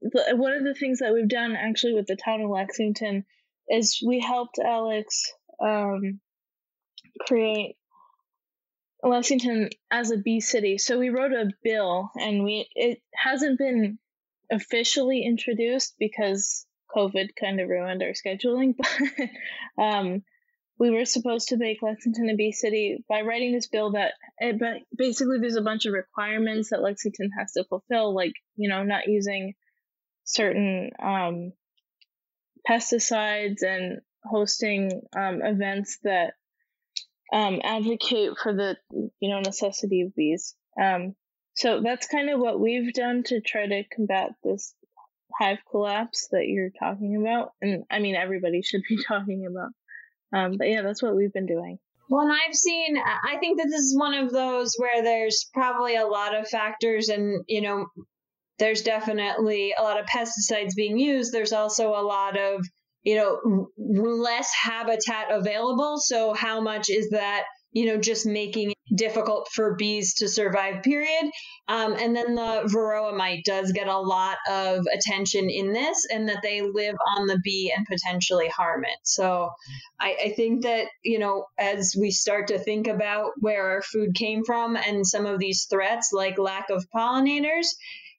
one 0.00 0.52
of 0.52 0.64
the 0.64 0.74
things 0.74 0.98
that 0.98 1.12
we've 1.12 1.28
done 1.28 1.56
actually 1.56 1.94
with 1.94 2.06
the 2.06 2.16
town 2.16 2.42
of 2.42 2.50
Lexington 2.50 3.24
is 3.68 4.02
we 4.06 4.20
helped 4.20 4.58
Alix 4.58 5.32
um, 5.62 6.20
create 7.20 7.76
Lexington 9.02 9.70
as 9.90 10.10
a 10.10 10.16
bee 10.16 10.40
city. 10.40 10.78
So 10.78 10.98
we 10.98 11.10
wrote 11.10 11.32
a 11.32 11.50
bill, 11.62 12.10
and 12.14 12.44
we 12.44 12.68
it 12.74 13.02
hasn't 13.14 13.58
been 13.58 13.98
officially 14.50 15.24
introduced 15.24 15.94
because 15.98 16.66
COVID 16.94 17.30
kind 17.38 17.60
of 17.60 17.68
ruined 17.68 18.02
our 18.02 18.12
scheduling. 18.12 18.74
But 19.76 19.82
um, 19.82 20.22
we 20.78 20.90
were 20.90 21.04
supposed 21.04 21.48
to 21.48 21.56
make 21.56 21.82
Lexington 21.82 22.30
a 22.30 22.36
bee 22.36 22.52
city 22.52 23.04
by 23.08 23.22
writing 23.22 23.52
this 23.52 23.68
bill 23.68 23.92
that 23.92 24.14
it, 24.38 24.58
but 24.58 24.82
basically 24.96 25.38
there's 25.40 25.56
a 25.56 25.62
bunch 25.62 25.86
of 25.86 25.92
requirements 25.92 26.70
that 26.70 26.82
Lexington 26.82 27.30
has 27.38 27.52
to 27.52 27.64
fulfill, 27.64 28.14
like 28.14 28.34
you 28.56 28.68
know 28.68 28.82
not 28.82 29.06
using 29.06 29.54
certain 30.24 30.90
um, 31.02 31.52
pesticides 32.68 33.62
and 33.62 34.00
hosting 34.24 35.02
um, 35.16 35.42
events 35.42 35.98
that 36.04 36.34
um, 37.32 37.60
advocate 37.64 38.32
for 38.42 38.52
the 38.52 38.76
you 39.20 39.30
know 39.30 39.40
necessity 39.40 40.02
of 40.02 40.14
bees. 40.14 40.54
Um, 40.80 41.14
so 41.54 41.80
that's 41.82 42.06
kind 42.06 42.30
of 42.30 42.40
what 42.40 42.60
we've 42.60 42.92
done 42.92 43.24
to 43.24 43.40
try 43.40 43.66
to 43.66 43.84
combat 43.94 44.30
this 44.42 44.74
hive 45.38 45.58
collapse 45.70 46.28
that 46.32 46.46
you're 46.46 46.70
talking 46.78 47.16
about, 47.16 47.52
and 47.60 47.84
I 47.90 47.98
mean 47.98 48.14
everybody 48.14 48.62
should 48.62 48.82
be 48.88 48.98
talking 49.08 49.46
about. 49.46 49.70
Um, 50.34 50.56
but 50.56 50.68
yeah, 50.68 50.82
that's 50.82 51.02
what 51.02 51.14
we've 51.14 51.32
been 51.32 51.46
doing. 51.46 51.78
Well, 52.08 52.26
and 52.26 52.32
I've 52.32 52.54
seen, 52.54 52.98
I 52.98 53.38
think 53.38 53.58
that 53.58 53.68
this 53.68 53.80
is 53.80 53.96
one 53.96 54.12
of 54.12 54.32
those 54.32 54.74
where 54.76 55.02
there's 55.02 55.48
probably 55.54 55.96
a 55.96 56.06
lot 56.06 56.34
of 56.34 56.48
factors, 56.48 57.08
and, 57.08 57.42
you 57.48 57.62
know, 57.62 57.86
there's 58.58 58.82
definitely 58.82 59.74
a 59.76 59.82
lot 59.82 59.98
of 59.98 60.06
pesticides 60.06 60.74
being 60.74 60.98
used. 60.98 61.32
There's 61.32 61.52
also 61.52 61.90
a 61.90 62.02
lot 62.02 62.38
of 62.38 62.66
you 63.04 63.16
know, 63.16 63.68
less 63.76 64.50
habitat 64.54 65.30
available. 65.30 65.98
So 65.98 66.34
how 66.34 66.60
much 66.60 66.88
is 66.88 67.10
that, 67.10 67.44
you 67.72 67.86
know, 67.86 67.98
just 67.98 68.26
making 68.26 68.70
it 68.70 68.76
difficult 68.94 69.48
for 69.52 69.74
bees 69.76 70.14
to 70.14 70.28
survive, 70.28 70.82
period. 70.82 71.30
Um, 71.68 71.94
and 71.94 72.14
then 72.14 72.34
the 72.34 72.70
varroa 72.72 73.16
mite 73.16 73.44
does 73.46 73.72
get 73.72 73.88
a 73.88 73.98
lot 73.98 74.36
of 74.50 74.84
attention 74.94 75.48
in 75.48 75.72
this 75.72 76.06
and 76.12 76.28
that 76.28 76.42
they 76.42 76.60
live 76.60 76.96
on 77.16 77.26
the 77.26 77.40
bee 77.42 77.72
and 77.74 77.86
potentially 77.86 78.48
harm 78.48 78.84
it. 78.84 78.98
So 79.04 79.48
I, 79.98 80.16
I 80.26 80.32
think 80.36 80.64
that, 80.64 80.88
you 81.02 81.18
know, 81.18 81.46
as 81.58 81.96
we 81.98 82.10
start 82.10 82.48
to 82.48 82.58
think 82.58 82.86
about 82.86 83.30
where 83.40 83.70
our 83.70 83.82
food 83.82 84.14
came 84.14 84.44
from 84.44 84.76
and 84.76 85.06
some 85.06 85.24
of 85.24 85.38
these 85.38 85.66
threats 85.70 86.10
like 86.12 86.38
lack 86.38 86.68
of 86.68 86.84
pollinators, 86.94 87.68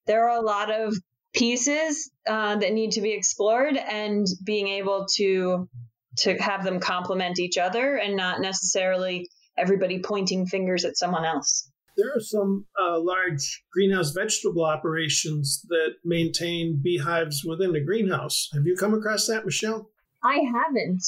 there 0.08 0.28
are 0.28 0.38
a 0.38 0.46
lot 0.46 0.72
of 0.72 0.96
pieces 1.34 2.12
uh, 2.28 2.56
that 2.56 2.74
need 2.74 2.92
to 2.92 3.02
be 3.02 3.12
explored 3.12 3.76
and 3.78 4.26
being 4.44 4.68
able 4.68 5.06
to 5.16 5.68
to 6.16 6.38
have 6.38 6.64
them 6.64 6.80
complement 6.80 7.40
each 7.40 7.58
other 7.58 7.96
and 7.96 8.16
not 8.16 8.40
necessarily 8.40 9.28
everybody 9.58 10.00
pointing 10.00 10.46
fingers 10.46 10.86
at 10.86 10.96
someone 10.96 11.26
else. 11.26 11.72
There 11.98 12.12
are 12.16 12.20
some 12.20 12.66
uh, 12.80 13.00
large 13.00 13.64
greenhouse 13.72 14.12
vegetable 14.12 14.64
operations 14.64 15.66
that 15.70 15.96
maintain 16.04 16.80
beehives 16.84 17.44
within 17.44 17.72
the 17.72 17.84
greenhouse. 17.84 18.50
Have 18.54 18.66
you 18.66 18.76
come 18.76 18.94
across 18.94 19.28
that, 19.28 19.46
Michelle? 19.46 19.90
I 20.24 20.40
haven't. 20.54 21.04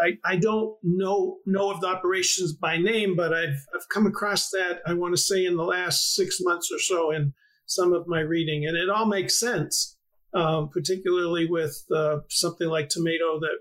I, 0.00 0.18
I 0.24 0.36
don't 0.36 0.76
know 0.82 1.38
know 1.46 1.70
of 1.70 1.80
the 1.80 1.88
operations 1.88 2.52
by 2.54 2.78
name, 2.78 3.16
but 3.16 3.34
I've 3.34 3.66
I've 3.74 3.88
come 3.88 4.06
across 4.06 4.50
that 4.50 4.80
I 4.86 4.94
want 4.94 5.14
to 5.14 5.20
say 5.20 5.44
in 5.44 5.56
the 5.56 5.64
last 5.64 6.14
six 6.14 6.38
months 6.40 6.70
or 6.72 6.78
so 6.78 7.10
in 7.10 7.34
some 7.70 7.92
of 7.92 8.08
my 8.08 8.20
reading, 8.20 8.66
and 8.66 8.76
it 8.76 8.90
all 8.90 9.06
makes 9.06 9.38
sense, 9.38 9.96
um, 10.34 10.68
particularly 10.68 11.46
with 11.48 11.84
uh, 11.94 12.18
something 12.28 12.68
like 12.68 12.88
tomato 12.88 13.38
that, 13.38 13.58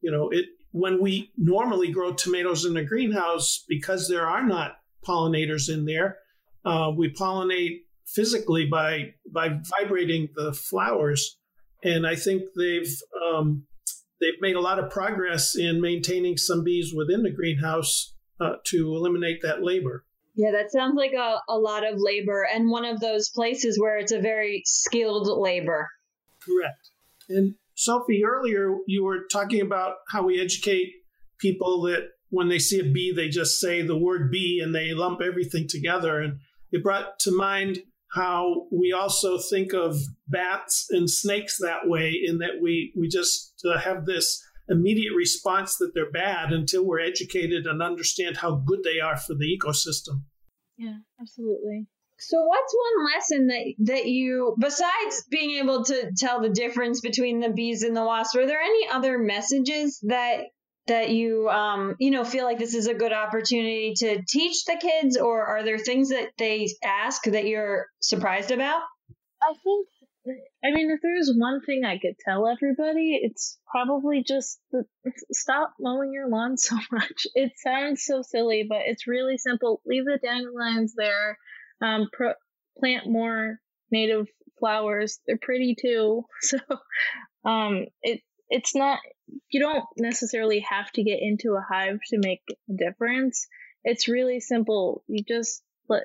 you 0.00 0.10
know, 0.10 0.30
it 0.30 0.46
when 0.70 1.00
we 1.00 1.32
normally 1.36 1.90
grow 1.90 2.12
tomatoes 2.12 2.64
in 2.64 2.76
a 2.76 2.84
greenhouse 2.84 3.64
because 3.68 4.08
there 4.08 4.26
are 4.26 4.46
not 4.46 4.76
pollinators 5.06 5.72
in 5.72 5.84
there, 5.84 6.18
uh, 6.64 6.92
we 6.96 7.12
pollinate 7.12 7.80
physically 8.06 8.66
by 8.66 9.14
by 9.32 9.58
vibrating 9.78 10.28
the 10.36 10.52
flowers, 10.52 11.38
and 11.82 12.06
I 12.06 12.14
think 12.14 12.42
they've 12.56 12.94
um, 13.26 13.64
they've 14.20 14.40
made 14.40 14.56
a 14.56 14.60
lot 14.60 14.78
of 14.78 14.90
progress 14.90 15.56
in 15.56 15.80
maintaining 15.80 16.36
some 16.36 16.62
bees 16.62 16.94
within 16.94 17.24
the 17.24 17.32
greenhouse 17.32 18.14
uh, 18.40 18.54
to 18.66 18.94
eliminate 18.94 19.42
that 19.42 19.62
labor. 19.62 20.04
Yeah, 20.38 20.52
that 20.52 20.70
sounds 20.70 20.94
like 20.96 21.14
a, 21.14 21.40
a 21.48 21.58
lot 21.58 21.84
of 21.84 21.94
labor 21.98 22.46
and 22.54 22.70
one 22.70 22.84
of 22.84 23.00
those 23.00 23.28
places 23.28 23.76
where 23.76 23.98
it's 23.98 24.12
a 24.12 24.20
very 24.20 24.62
skilled 24.64 25.26
labor. 25.26 25.88
Correct. 26.40 26.90
And 27.28 27.56
Sophie, 27.74 28.24
earlier 28.24 28.76
you 28.86 29.04
were 29.04 29.26
talking 29.32 29.60
about 29.60 29.96
how 30.12 30.22
we 30.22 30.40
educate 30.40 30.92
people 31.40 31.82
that 31.82 32.10
when 32.30 32.48
they 32.48 32.60
see 32.60 32.78
a 32.78 32.84
bee, 32.84 33.12
they 33.12 33.28
just 33.28 33.58
say 33.58 33.82
the 33.82 33.98
word 33.98 34.30
bee 34.30 34.60
and 34.62 34.72
they 34.72 34.94
lump 34.94 35.20
everything 35.20 35.66
together. 35.68 36.20
And 36.20 36.38
it 36.70 36.84
brought 36.84 37.18
to 37.20 37.36
mind 37.36 37.80
how 38.12 38.68
we 38.70 38.92
also 38.92 39.38
think 39.38 39.72
of 39.72 39.98
bats 40.28 40.86
and 40.90 41.10
snakes 41.10 41.58
that 41.58 41.88
way, 41.88 42.14
in 42.24 42.38
that 42.38 42.60
we, 42.62 42.92
we 42.96 43.08
just 43.08 43.60
uh, 43.68 43.78
have 43.78 44.06
this 44.06 44.40
immediate 44.68 45.14
response 45.16 45.76
that 45.78 45.92
they're 45.94 46.12
bad 46.12 46.52
until 46.52 46.84
we're 46.84 47.00
educated 47.00 47.66
and 47.66 47.82
understand 47.82 48.36
how 48.36 48.54
good 48.54 48.82
they 48.84 49.00
are 49.00 49.16
for 49.16 49.34
the 49.34 49.46
ecosystem. 49.46 50.22
Yeah, 50.78 50.96
absolutely. 51.20 51.86
So 52.20 52.42
what's 52.42 52.74
one 52.74 53.06
lesson 53.14 53.46
that 53.48 53.92
that 53.92 54.06
you 54.06 54.56
besides 54.58 55.24
being 55.30 55.58
able 55.62 55.84
to 55.84 56.12
tell 56.16 56.40
the 56.40 56.48
difference 56.48 57.00
between 57.00 57.40
the 57.40 57.50
bees 57.50 57.82
and 57.82 57.96
the 57.96 58.04
wasps, 58.04 58.34
were 58.34 58.46
there 58.46 58.60
any 58.60 58.88
other 58.88 59.18
messages 59.18 60.00
that 60.02 60.44
that 60.86 61.10
you 61.10 61.48
um 61.48 61.94
you 62.00 62.10
know 62.10 62.24
feel 62.24 62.44
like 62.44 62.58
this 62.58 62.74
is 62.74 62.86
a 62.88 62.94
good 62.94 63.12
opportunity 63.12 63.94
to 63.98 64.22
teach 64.28 64.64
the 64.64 64.76
kids 64.80 65.16
or 65.16 65.44
are 65.46 65.62
there 65.62 65.78
things 65.78 66.08
that 66.08 66.30
they 66.38 66.68
ask 66.84 67.22
that 67.24 67.46
you're 67.46 67.86
surprised 68.00 68.50
about? 68.50 68.82
I 69.42 69.54
think 69.62 69.86
I 70.64 70.72
mean, 70.72 70.90
if 70.90 71.00
there's 71.00 71.32
one 71.32 71.60
thing 71.60 71.84
I 71.84 71.98
could 71.98 72.16
tell 72.18 72.48
everybody, 72.48 73.18
it's 73.22 73.58
probably 73.70 74.24
just 74.26 74.58
the, 74.72 74.84
stop 75.30 75.74
mowing 75.78 76.12
your 76.12 76.28
lawn 76.28 76.56
so 76.56 76.76
much. 76.90 77.26
It 77.34 77.52
sounds 77.56 78.02
so 78.04 78.22
silly, 78.22 78.66
but 78.68 78.80
it's 78.84 79.06
really 79.06 79.38
simple. 79.38 79.80
Leave 79.86 80.04
the 80.04 80.18
dandelions 80.22 80.94
there. 80.96 81.38
Um, 81.80 82.08
pro- 82.12 82.34
plant 82.78 83.06
more 83.06 83.60
native 83.90 84.26
flowers. 84.58 85.20
They're 85.26 85.38
pretty 85.40 85.76
too. 85.80 86.24
So, 86.40 86.58
um, 87.44 87.86
it 88.02 88.20
it's 88.50 88.74
not. 88.74 88.98
You 89.50 89.60
don't 89.60 89.84
necessarily 89.96 90.60
have 90.68 90.90
to 90.92 91.04
get 91.04 91.20
into 91.20 91.54
a 91.54 91.64
hive 91.66 92.00
to 92.08 92.18
make 92.18 92.42
a 92.48 92.72
difference. 92.72 93.46
It's 93.84 94.08
really 94.08 94.40
simple. 94.40 95.04
You 95.06 95.22
just 95.22 95.62
let, 95.88 96.04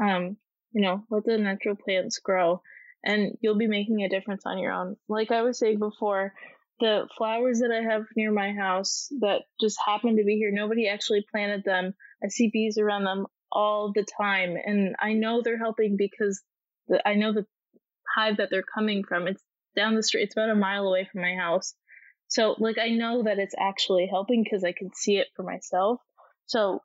um, 0.00 0.36
you 0.72 0.82
know, 0.82 1.04
let 1.10 1.24
the 1.24 1.38
natural 1.38 1.76
plants 1.76 2.18
grow 2.18 2.62
and 3.04 3.36
you'll 3.40 3.58
be 3.58 3.66
making 3.66 4.02
a 4.02 4.08
difference 4.08 4.42
on 4.46 4.58
your 4.58 4.72
own. 4.72 4.96
Like 5.08 5.30
I 5.30 5.42
was 5.42 5.58
saying 5.58 5.78
before, 5.78 6.32
the 6.80 7.06
flowers 7.16 7.60
that 7.60 7.70
I 7.70 7.82
have 7.92 8.02
near 8.16 8.32
my 8.32 8.52
house 8.52 9.08
that 9.20 9.42
just 9.60 9.78
happen 9.84 10.16
to 10.16 10.24
be 10.24 10.36
here, 10.36 10.50
nobody 10.52 10.88
actually 10.88 11.24
planted 11.30 11.62
them. 11.64 11.94
I 12.22 12.28
see 12.28 12.50
bees 12.52 12.78
around 12.78 13.04
them 13.04 13.26
all 13.52 13.92
the 13.94 14.04
time, 14.20 14.56
and 14.62 14.96
I 14.98 15.12
know 15.12 15.42
they're 15.42 15.58
helping 15.58 15.96
because 15.96 16.42
the, 16.88 17.06
I 17.06 17.14
know 17.14 17.32
the 17.32 17.46
hive 18.16 18.38
that 18.38 18.48
they're 18.50 18.64
coming 18.74 19.04
from. 19.04 19.28
It's 19.28 19.42
down 19.76 19.94
the 19.94 20.02
street. 20.02 20.22
It's 20.24 20.36
about 20.36 20.50
a 20.50 20.54
mile 20.54 20.86
away 20.86 21.08
from 21.10 21.22
my 21.22 21.34
house. 21.34 21.74
So, 22.28 22.56
like, 22.58 22.78
I 22.78 22.88
know 22.88 23.22
that 23.22 23.38
it's 23.38 23.54
actually 23.58 24.08
helping 24.10 24.42
because 24.42 24.64
I 24.64 24.72
can 24.72 24.90
see 24.94 25.18
it 25.18 25.28
for 25.36 25.42
myself. 25.44 26.00
So, 26.46 26.80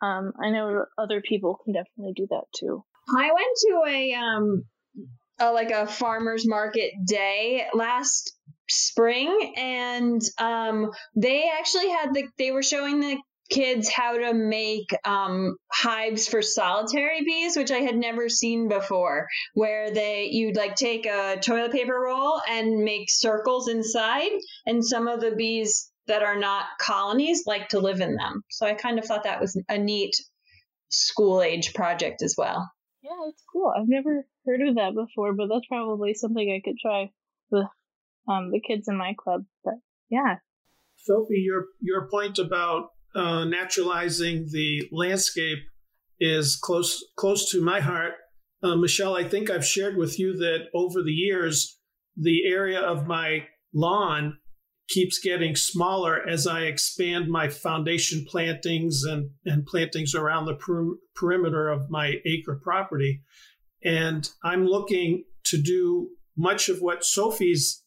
um, 0.00 0.32
I 0.40 0.50
know 0.50 0.84
other 0.96 1.20
people 1.20 1.58
can 1.64 1.72
definitely 1.72 2.12
do 2.14 2.26
that 2.30 2.44
too. 2.56 2.84
I 3.16 3.30
went 3.32 3.56
to 3.60 3.82
a 3.88 4.14
um 4.14 4.64
a, 5.38 5.52
like 5.52 5.70
a 5.70 5.86
farmers 5.86 6.46
market 6.46 6.92
day 7.06 7.66
last 7.74 8.34
spring 8.68 9.54
and 9.56 10.20
um, 10.38 10.90
they 11.16 11.50
actually 11.58 11.88
had 11.88 12.12
the 12.14 12.26
they 12.38 12.50
were 12.50 12.62
showing 12.62 13.00
the 13.00 13.18
kids 13.50 13.88
how 13.88 14.18
to 14.18 14.34
make 14.34 14.94
um, 15.04 15.56
hives 15.72 16.28
for 16.28 16.42
solitary 16.42 17.24
bees, 17.24 17.56
which 17.56 17.70
I 17.70 17.78
had 17.78 17.96
never 17.96 18.28
seen 18.28 18.68
before, 18.68 19.26
where 19.54 19.90
they 19.90 20.28
you'd 20.30 20.56
like 20.56 20.74
take 20.74 21.06
a 21.06 21.38
toilet 21.40 21.72
paper 21.72 21.98
roll 21.98 22.40
and 22.48 22.84
make 22.84 23.10
circles 23.10 23.68
inside, 23.68 24.30
and 24.66 24.84
some 24.84 25.08
of 25.08 25.20
the 25.20 25.34
bees 25.34 25.90
that 26.06 26.22
are 26.22 26.38
not 26.38 26.66
colonies 26.80 27.44
like 27.46 27.68
to 27.68 27.80
live 27.80 28.00
in 28.00 28.16
them. 28.16 28.42
So 28.50 28.66
I 28.66 28.74
kind 28.74 28.98
of 28.98 29.04
thought 29.04 29.24
that 29.24 29.40
was 29.40 29.60
a 29.68 29.78
neat 29.78 30.14
school 30.90 31.42
age 31.42 31.74
project 31.74 32.22
as 32.22 32.34
well. 32.36 32.70
Yeah, 33.02 33.28
it's 33.28 33.42
cool. 33.52 33.72
I've 33.74 33.88
never 33.88 34.26
heard 34.48 34.66
of 34.66 34.76
that 34.76 34.94
before, 34.94 35.34
but 35.34 35.48
that's 35.48 35.66
probably 35.66 36.14
something 36.14 36.50
I 36.50 36.66
could 36.66 36.78
try 36.78 37.10
with 37.50 37.66
um, 38.28 38.50
the 38.50 38.60
kids 38.60 38.88
in 38.88 38.96
my 38.96 39.14
club. 39.16 39.44
But 39.64 39.74
yeah. 40.10 40.36
Sophie, 40.96 41.44
your 41.44 41.66
your 41.80 42.08
point 42.08 42.38
about 42.38 42.88
uh, 43.14 43.44
naturalizing 43.44 44.48
the 44.50 44.88
landscape 44.90 45.58
is 46.18 46.58
close 46.60 47.04
close 47.16 47.50
to 47.50 47.62
my 47.62 47.80
heart. 47.80 48.14
Uh, 48.62 48.74
Michelle, 48.74 49.16
I 49.16 49.24
think 49.24 49.50
I've 49.50 49.64
shared 49.64 49.96
with 49.96 50.18
you 50.18 50.36
that 50.38 50.66
over 50.74 51.02
the 51.02 51.12
years, 51.12 51.78
the 52.16 52.44
area 52.44 52.80
of 52.80 53.06
my 53.06 53.46
lawn 53.72 54.38
keeps 54.88 55.20
getting 55.20 55.54
smaller 55.54 56.26
as 56.26 56.46
I 56.46 56.62
expand 56.62 57.28
my 57.28 57.48
foundation 57.48 58.24
plantings 58.26 59.04
and, 59.04 59.30
and 59.44 59.66
plantings 59.66 60.14
around 60.14 60.46
the 60.46 60.54
per- 60.54 60.96
perimeter 61.14 61.68
of 61.68 61.90
my 61.90 62.14
acre 62.26 62.58
property. 62.62 63.22
And 63.84 64.28
I'm 64.42 64.66
looking 64.66 65.24
to 65.44 65.60
do 65.60 66.10
much 66.36 66.68
of 66.68 66.80
what 66.80 67.04
Sophie's 67.04 67.82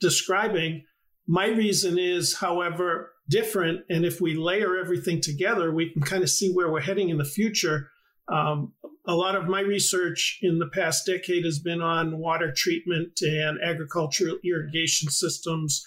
describing. 0.00 0.84
My 1.26 1.46
reason 1.48 1.98
is, 1.98 2.36
however, 2.36 3.12
different. 3.28 3.80
And 3.90 4.04
if 4.04 4.20
we 4.20 4.34
layer 4.34 4.78
everything 4.78 5.20
together, 5.20 5.72
we 5.72 5.92
can 5.92 6.02
kind 6.02 6.22
of 6.22 6.30
see 6.30 6.52
where 6.52 6.70
we're 6.70 6.80
heading 6.80 7.08
in 7.10 7.18
the 7.18 7.24
future. 7.24 7.90
Um, 8.28 8.72
a 9.06 9.14
lot 9.14 9.34
of 9.34 9.48
my 9.48 9.60
research 9.60 10.38
in 10.42 10.58
the 10.58 10.68
past 10.68 11.06
decade 11.06 11.44
has 11.44 11.58
been 11.58 11.80
on 11.80 12.18
water 12.18 12.52
treatment 12.54 13.20
and 13.22 13.58
agricultural 13.62 14.36
irrigation 14.44 15.10
systems. 15.10 15.86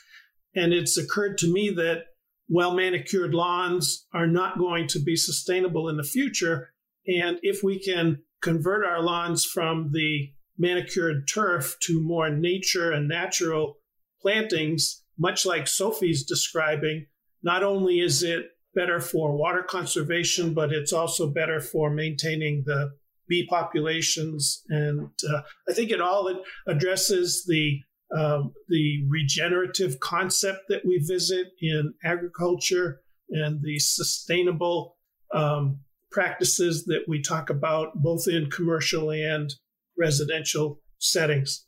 And 0.55 0.74
it's 0.74 0.98
occurred 0.98 1.38
to 1.39 1.51
me 1.51 1.70
that 1.72 2.05
well 2.50 2.74
manicured 2.74 3.34
lawns 3.34 4.05
are 4.13 4.27
not 4.27 4.58
going 4.58 4.88
to 4.89 5.00
be 5.00 5.15
sustainable 5.15 5.88
in 5.88 5.98
the 5.98 6.03
future. 6.03 6.74
And 7.08 7.38
if 7.41 7.63
we 7.63 7.79
can 7.79 8.24
convert 8.41 8.86
our 8.86 9.01
lawns 9.01 9.45
from 9.45 9.91
the 9.91 10.31
manicured 10.57 11.27
turf 11.27 11.77
to 11.81 12.01
more 12.01 12.29
nature 12.29 12.91
and 12.91 13.07
natural 13.07 13.77
plantings, 14.21 15.03
much 15.17 15.45
like 15.45 15.67
Sophie's 15.67 16.24
describing, 16.24 17.07
not 17.43 17.63
only 17.63 18.00
is 18.00 18.24
it 18.24 18.45
better 18.75 19.00
for 19.00 19.36
water 19.36 19.63
conservation, 19.63 20.53
but 20.53 20.71
it's 20.71 20.93
also 20.93 21.29
better 21.29 21.60
for 21.60 21.89
maintaining 21.89 22.63
the 22.65 22.91
bee 23.27 23.45
populations. 23.50 24.62
And 24.69 25.10
uh, 25.29 25.41
I 25.69 25.74
think 25.74 25.91
it 25.91 26.01
all 26.01 26.43
addresses 26.67 27.45
the 27.48 27.79
um, 28.13 28.51
the 28.67 29.05
regenerative 29.07 30.01
concept 30.01 30.63
that 30.67 30.86
we 30.86 30.98
visit 30.98 31.48
in 31.62 31.93
agriculture 32.03 33.01
and 33.29 33.62
the 33.63 33.79
sustainable 33.79 34.98
um, 35.33 35.79
practices 36.12 36.86
that 36.86 37.03
we 37.08 37.22
talk 37.22 37.50
about 37.50 37.89
both 37.96 38.27
in 38.27 38.50
commercial 38.50 39.12
and 39.12 39.53
residential 39.98 40.80
settings. 41.00 41.65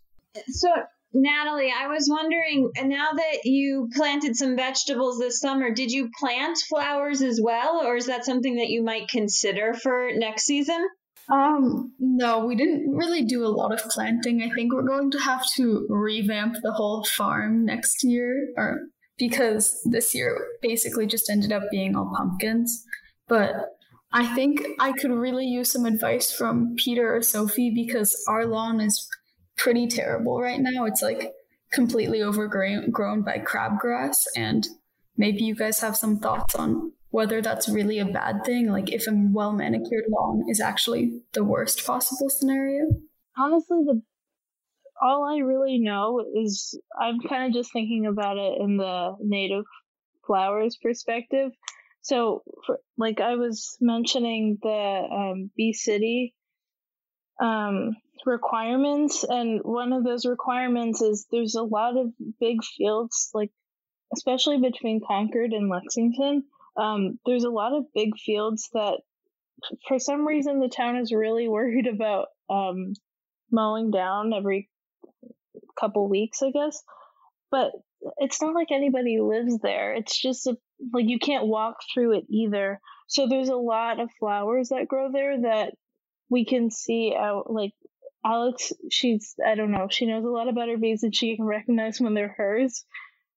So, 0.47 0.69
Natalie, 1.13 1.71
I 1.75 1.87
was 1.87 2.07
wondering 2.09 2.71
now 2.83 3.11
that 3.13 3.45
you 3.45 3.89
planted 3.95 4.35
some 4.35 4.55
vegetables 4.55 5.19
this 5.19 5.39
summer, 5.39 5.71
did 5.71 5.91
you 5.91 6.09
plant 6.19 6.57
flowers 6.69 7.21
as 7.21 7.39
well, 7.41 7.85
or 7.85 7.95
is 7.95 8.07
that 8.07 8.25
something 8.25 8.55
that 8.55 8.69
you 8.69 8.83
might 8.83 9.07
consider 9.09 9.73
for 9.73 10.09
next 10.15 10.45
season? 10.45 10.87
Um, 11.31 11.93
no, 11.99 12.45
we 12.45 12.55
didn't 12.55 12.89
really 12.95 13.23
do 13.23 13.45
a 13.45 13.47
lot 13.47 13.71
of 13.71 13.89
planting. 13.89 14.41
I 14.41 14.53
think 14.53 14.73
we're 14.73 14.87
going 14.87 15.11
to 15.11 15.19
have 15.19 15.45
to 15.55 15.85
revamp 15.89 16.55
the 16.61 16.73
whole 16.73 17.05
farm 17.05 17.63
next 17.63 18.03
year, 18.03 18.49
or 18.57 18.79
because 19.17 19.79
this 19.85 20.13
year 20.13 20.47
basically 20.61 21.05
just 21.05 21.29
ended 21.29 21.51
up 21.51 21.63
being 21.71 21.95
all 21.95 22.11
pumpkins. 22.13 22.83
But 23.27 23.51
I 24.13 24.33
think 24.35 24.61
I 24.79 24.91
could 24.91 25.11
really 25.11 25.45
use 25.45 25.71
some 25.71 25.85
advice 25.85 26.31
from 26.31 26.75
Peter 26.77 27.15
or 27.15 27.21
Sophie 27.23 27.71
because 27.73 28.15
our 28.27 28.45
lawn 28.45 28.79
is 28.79 29.07
pretty 29.57 29.87
terrible 29.87 30.39
right 30.39 30.59
now. 30.59 30.85
It's 30.85 31.01
like 31.01 31.33
completely 31.71 32.21
overgrown 32.21 33.23
by 33.23 33.39
crabgrass, 33.39 34.17
and 34.35 34.67
maybe 35.17 35.43
you 35.43 35.55
guys 35.55 35.79
have 35.79 35.97
some 35.97 36.19
thoughts 36.19 36.53
on 36.53 36.93
whether 37.09 37.41
that's 37.41 37.69
really 37.69 37.99
a 37.99 38.05
bad 38.05 38.43
thing, 38.45 38.71
like 38.71 38.91
if 38.91 39.07
a 39.07 39.11
well 39.31 39.51
manicured 39.51 40.05
lawn 40.09 40.43
is 40.47 40.59
actually 40.59 41.21
the 41.33 41.43
worst 41.43 41.85
possible 41.85 42.29
scenario. 42.29 42.85
Honestly, 43.37 43.83
the 43.85 44.01
all 45.01 45.23
I 45.23 45.37
really 45.39 45.79
know 45.79 46.23
is 46.35 46.79
I'm 46.99 47.19
kind 47.19 47.47
of 47.47 47.53
just 47.53 47.73
thinking 47.73 48.05
about 48.05 48.37
it 48.37 48.61
in 48.61 48.77
the 48.77 49.15
native 49.21 49.65
flowers 50.25 50.77
perspective. 50.81 51.51
So, 52.03 52.43
for, 52.65 52.79
like 52.97 53.21
I 53.21 53.35
was 53.35 53.77
mentioning 53.81 54.59
the 54.61 54.69
um, 54.69 55.51
Bee 55.55 55.73
City 55.73 56.35
um, 57.41 57.95
requirements, 58.25 59.23
and 59.23 59.61
one 59.63 59.93
of 59.93 60.03
those 60.03 60.25
requirements 60.25 61.01
is 61.01 61.25
there's 61.31 61.55
a 61.55 61.63
lot 61.63 61.97
of 61.97 62.11
big 62.39 62.63
fields, 62.63 63.29
like 63.33 63.51
especially 64.13 64.59
between 64.59 65.01
Concord 65.05 65.51
and 65.53 65.69
Lexington, 65.69 66.43
um, 66.75 67.19
there's 67.25 67.43
a 67.43 67.49
lot 67.49 67.73
of 67.73 67.85
big 67.93 68.17
fields 68.17 68.69
that, 68.73 68.99
for 69.87 69.99
some 69.99 70.27
reason, 70.27 70.59
the 70.59 70.69
town 70.69 70.97
is 70.97 71.11
really 71.11 71.47
worried 71.49 71.87
about 71.87 72.27
um, 72.49 72.93
mowing 73.51 73.91
down 73.91 74.33
every 74.33 74.69
couple 75.79 76.09
weeks, 76.09 76.41
I 76.41 76.51
guess. 76.51 76.81
But 77.51 77.71
it's 78.17 78.41
not 78.41 78.55
like 78.55 78.71
anybody 78.71 79.19
lives 79.19 79.59
there. 79.59 79.93
It's 79.93 80.19
just 80.19 80.47
a, 80.47 80.57
like 80.93 81.07
you 81.07 81.19
can't 81.19 81.47
walk 81.47 81.77
through 81.93 82.17
it 82.17 82.25
either. 82.29 82.79
So 83.07 83.27
there's 83.27 83.49
a 83.49 83.55
lot 83.55 83.99
of 83.99 84.09
flowers 84.19 84.69
that 84.69 84.87
grow 84.87 85.11
there 85.11 85.41
that 85.41 85.73
we 86.29 86.45
can 86.45 86.71
see 86.71 87.15
out. 87.17 87.51
Like 87.51 87.73
Alix, 88.25 88.71
she's 88.89 89.35
I 89.45 89.55
don't 89.55 89.71
know, 89.71 89.87
she 89.89 90.05
knows 90.05 90.23
a 90.23 90.29
lot 90.29 90.47
about 90.47 90.69
her 90.69 90.77
bees 90.77 91.03
and 91.03 91.15
she 91.15 91.35
can 91.35 91.45
recognize 91.45 91.99
when 91.99 92.13
they're 92.13 92.35
hers. 92.35 92.85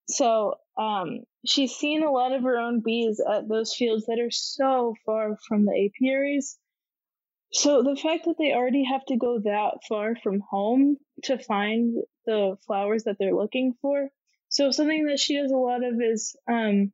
So 0.09 0.55
um, 0.79 1.21
she's 1.45 1.75
seen 1.75 2.03
a 2.03 2.11
lot 2.11 2.33
of 2.33 2.43
her 2.45 2.59
own 2.59 2.81
bees 2.85 3.21
at 3.21 3.49
those 3.49 3.75
fields 3.75 4.07
that 4.07 4.21
are 4.21 4.31
so 4.31 4.95
far 5.05 5.37
from 5.49 5.65
the 5.65 5.91
apiaries. 5.91 6.59
So 7.53 7.83
the 7.83 7.97
fact 7.97 8.25
that 8.27 8.37
they 8.39 8.53
already 8.53 8.85
have 8.85 9.05
to 9.07 9.17
go 9.17 9.41
that 9.41 9.79
far 9.89 10.15
from 10.17 10.41
home 10.41 10.97
to 11.25 11.39
find 11.39 11.97
the 12.27 12.57
flowers 12.67 13.05
that 13.05 13.17
they're 13.19 13.35
looking 13.35 13.75
for. 13.81 14.09
So 14.49 14.71
something 14.71 15.07
that 15.07 15.19
she 15.19 15.37
does 15.37 15.51
a 15.51 15.57
lot 15.57 15.85
of 15.85 16.01
is 16.01 16.37
um, 16.49 16.93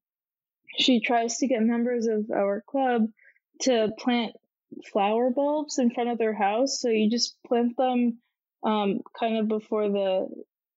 she 0.78 1.00
tries 1.00 1.38
to 1.38 1.46
get 1.46 1.62
members 1.62 2.06
of 2.06 2.30
our 2.30 2.62
club 2.66 3.06
to 3.62 3.90
plant 3.98 4.34
flower 4.92 5.30
bulbs 5.30 5.78
in 5.78 5.90
front 5.90 6.10
of 6.10 6.18
their 6.18 6.34
house. 6.34 6.80
So 6.80 6.88
you 6.88 7.10
just 7.10 7.36
plant 7.46 7.76
them 7.76 8.18
um, 8.64 9.00
kind 9.18 9.38
of 9.38 9.48
before 9.48 9.88
the 9.88 10.28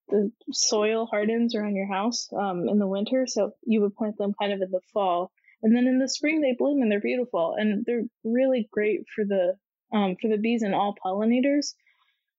the 0.09 0.31
soil 0.51 1.07
hardens 1.07 1.55
around 1.55 1.75
your 1.75 1.91
house 1.91 2.29
um, 2.31 2.69
in 2.69 2.77
the 2.77 2.87
winter, 2.87 3.25
so 3.25 3.53
you 3.65 3.81
would 3.81 3.95
plant 3.95 4.17
them 4.17 4.35
kind 4.39 4.53
of 4.53 4.61
in 4.61 4.69
the 4.69 4.81
fall, 4.93 5.31
and 5.63 5.75
then 5.75 5.87
in 5.87 5.97
the 5.97 6.07
spring 6.07 6.41
they 6.41 6.53
bloom 6.57 6.81
and 6.81 6.91
they're 6.91 6.99
beautiful 6.99 7.55
and 7.57 7.83
they're 7.87 8.03
really 8.23 8.69
great 8.71 9.01
for 9.15 9.25
the 9.25 9.55
um, 9.91 10.15
for 10.21 10.27
the 10.27 10.37
bees 10.37 10.61
and 10.61 10.75
all 10.75 10.95
pollinators. 11.03 11.73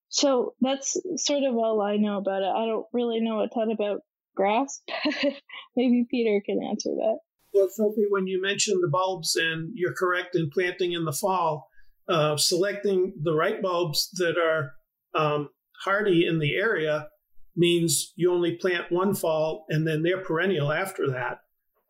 So 0.08 0.54
that's 0.60 0.96
sort 1.16 1.42
of 1.42 1.56
all 1.56 1.80
I 1.80 1.96
know 1.96 2.18
about 2.18 2.42
it. 2.42 2.52
I 2.54 2.66
don't 2.66 2.86
really 2.92 3.20
know 3.20 3.40
a 3.40 3.48
ton 3.48 3.70
about 3.72 4.00
grass. 4.36 4.80
Maybe 5.76 6.06
Peter 6.08 6.40
can 6.44 6.62
answer 6.62 6.90
that. 6.90 7.18
Well, 7.56 7.68
Sophie, 7.70 8.04
when 8.10 8.26
you 8.26 8.42
mentioned 8.42 8.82
the 8.82 8.88
bulbs, 8.88 9.34
and 9.34 9.72
you're 9.74 9.94
correct 9.94 10.36
in 10.36 10.50
planting 10.50 10.92
in 10.92 11.06
the 11.06 11.12
fall, 11.12 11.70
uh, 12.06 12.36
selecting 12.36 13.14
the 13.22 13.34
right 13.34 13.62
bulbs 13.62 14.10
that 14.18 14.36
are 14.36 14.72
um, 15.14 15.48
hardy 15.82 16.26
in 16.26 16.38
the 16.38 16.54
area 16.54 17.08
means 17.56 18.12
you 18.14 18.30
only 18.30 18.56
plant 18.56 18.92
one 18.92 19.14
fall 19.14 19.64
and 19.70 19.86
then 19.86 20.02
they're 20.02 20.22
perennial 20.22 20.70
after 20.70 21.10
that. 21.10 21.38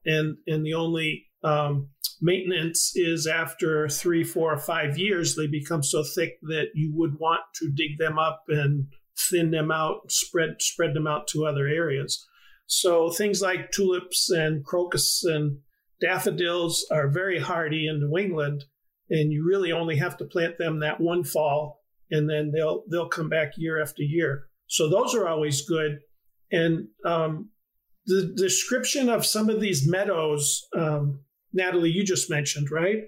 And, 0.04 0.36
and 0.46 0.64
the 0.64 0.74
only 0.74 1.26
um, 1.42 1.88
maintenance 2.20 2.92
is 2.94 3.26
after 3.26 3.88
three, 3.88 4.22
four, 4.22 4.54
or 4.54 4.58
five 4.58 4.96
years, 4.96 5.34
they 5.34 5.48
become 5.48 5.82
so 5.82 6.04
thick 6.04 6.38
that 6.42 6.68
you 6.74 6.92
would 6.94 7.18
want 7.18 7.40
to 7.56 7.72
dig 7.74 7.98
them 7.98 8.20
up 8.20 8.44
and 8.48 8.86
thin 9.18 9.50
them 9.50 9.72
out, 9.72 10.12
spread, 10.12 10.56
spread 10.60 10.94
them 10.94 11.08
out 11.08 11.26
to 11.28 11.44
other 11.44 11.66
areas. 11.66 12.24
So 12.66 13.10
things 13.10 13.40
like 13.40 13.70
tulips 13.70 14.30
and 14.30 14.64
crocus 14.64 15.22
and 15.24 15.58
daffodils 16.00 16.86
are 16.90 17.08
very 17.08 17.38
hardy 17.38 17.86
in 17.88 18.00
New 18.00 18.18
England, 18.18 18.64
and 19.08 19.32
you 19.32 19.46
really 19.46 19.72
only 19.72 19.96
have 19.96 20.16
to 20.18 20.24
plant 20.24 20.58
them 20.58 20.80
that 20.80 21.00
one 21.00 21.24
fall, 21.24 21.82
and 22.10 22.28
then 22.28 22.52
they'll 22.52 22.84
they'll 22.90 23.08
come 23.08 23.28
back 23.28 23.52
year 23.56 23.80
after 23.80 24.02
year. 24.02 24.46
So 24.66 24.88
those 24.88 25.14
are 25.14 25.28
always 25.28 25.62
good. 25.62 26.00
And 26.50 26.88
um, 27.04 27.50
the 28.06 28.32
description 28.36 29.08
of 29.08 29.26
some 29.26 29.48
of 29.48 29.60
these 29.60 29.88
meadows, 29.88 30.66
um, 30.76 31.20
Natalie, 31.52 31.90
you 31.90 32.04
just 32.04 32.30
mentioned, 32.30 32.70
right? 32.70 33.04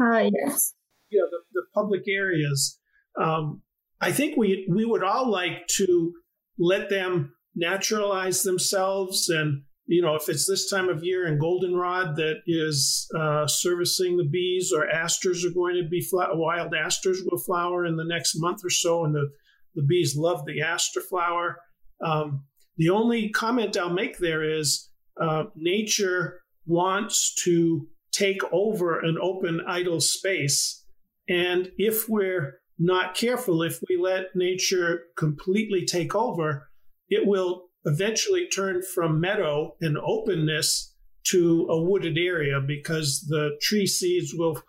Uh, 0.00 0.30
yes. 0.32 0.74
Yeah, 1.10 1.22
the, 1.30 1.38
the 1.52 1.62
public 1.74 2.02
areas. 2.08 2.78
Um, 3.20 3.62
I 4.00 4.12
think 4.12 4.36
we 4.36 4.68
we 4.70 4.84
would 4.84 5.02
all 5.02 5.28
like 5.30 5.66
to 5.76 6.12
let 6.58 6.90
them 6.90 7.34
naturalize 7.54 8.42
themselves, 8.42 9.28
and 9.28 9.62
you 9.86 10.02
know, 10.02 10.14
if 10.14 10.28
it's 10.28 10.46
this 10.46 10.70
time 10.70 10.88
of 10.88 11.02
year 11.02 11.26
and 11.26 11.40
goldenrod 11.40 12.16
that 12.16 12.42
is 12.46 13.08
uh, 13.18 13.46
servicing 13.46 14.16
the 14.16 14.28
bees, 14.28 14.72
or 14.74 14.88
asters 14.88 15.44
are 15.44 15.50
going 15.50 15.76
to 15.76 15.88
be 15.88 16.06
wild 16.12 16.74
asters 16.74 17.22
will 17.24 17.38
flower 17.38 17.84
in 17.84 17.96
the 17.96 18.04
next 18.04 18.34
month 18.36 18.64
or 18.64 18.70
so, 18.70 19.04
and 19.04 19.14
the 19.14 19.30
the 19.74 19.82
bees 19.82 20.16
love 20.16 20.44
the 20.46 20.62
aster 20.62 21.00
flower. 21.00 21.58
Um, 22.04 22.44
the 22.76 22.90
only 22.90 23.28
comment 23.28 23.76
I'll 23.76 23.90
make 23.90 24.18
there 24.18 24.42
is 24.42 24.90
uh, 25.20 25.44
nature 25.54 26.40
wants 26.66 27.34
to 27.44 27.86
take 28.12 28.40
over 28.52 29.00
an 29.00 29.18
open, 29.20 29.60
idle 29.66 30.00
space. 30.00 30.84
And 31.28 31.70
if 31.76 32.08
we're 32.08 32.60
not 32.78 33.14
careful, 33.14 33.62
if 33.62 33.80
we 33.88 33.96
let 33.96 34.34
nature 34.34 35.02
completely 35.16 35.84
take 35.84 36.14
over, 36.14 36.69
it 37.10 37.26
will 37.26 37.68
eventually 37.84 38.46
turn 38.48 38.82
from 38.94 39.20
meadow 39.20 39.76
and 39.80 39.98
openness 39.98 40.94
to 41.24 41.66
a 41.68 41.82
wooded 41.82 42.16
area 42.16 42.60
because 42.66 43.26
the 43.28 43.50
tree 43.60 43.86
seeds 43.86 44.32
will 44.34 44.62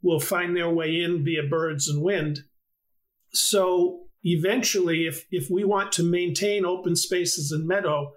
will 0.00 0.20
find 0.20 0.56
their 0.56 0.70
way 0.70 1.00
in 1.00 1.24
via 1.24 1.42
birds 1.42 1.88
and 1.88 2.02
wind. 2.02 2.38
So 3.32 4.04
eventually, 4.22 5.06
if 5.06 5.26
if 5.30 5.48
we 5.50 5.64
want 5.64 5.92
to 5.92 6.02
maintain 6.02 6.64
open 6.64 6.96
spaces 6.96 7.52
and 7.52 7.66
meadow, 7.66 8.12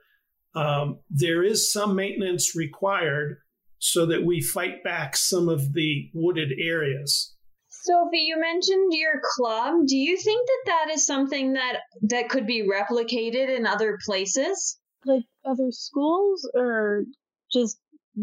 um, 0.55 0.99
there 1.09 1.43
is 1.43 1.71
some 1.71 1.95
maintenance 1.95 2.55
required 2.55 3.37
so 3.79 4.05
that 4.05 4.23
we 4.23 4.41
fight 4.41 4.83
back 4.83 5.17
some 5.17 5.49
of 5.49 5.73
the 5.73 6.09
wooded 6.13 6.51
areas. 6.59 7.35
Sophie, 7.83 8.19
you 8.19 8.39
mentioned 8.39 8.91
your 8.93 9.21
club. 9.35 9.87
Do 9.87 9.97
you 9.97 10.17
think 10.17 10.47
that 10.47 10.63
that 10.67 10.93
is 10.93 11.05
something 11.05 11.53
that 11.53 11.77
that 12.03 12.29
could 12.29 12.45
be 12.45 12.67
replicated 12.67 13.55
in 13.55 13.65
other 13.65 13.97
places? 14.05 14.77
Like 15.05 15.23
other 15.45 15.71
schools 15.71 16.49
or 16.53 17.05
just 17.51 17.79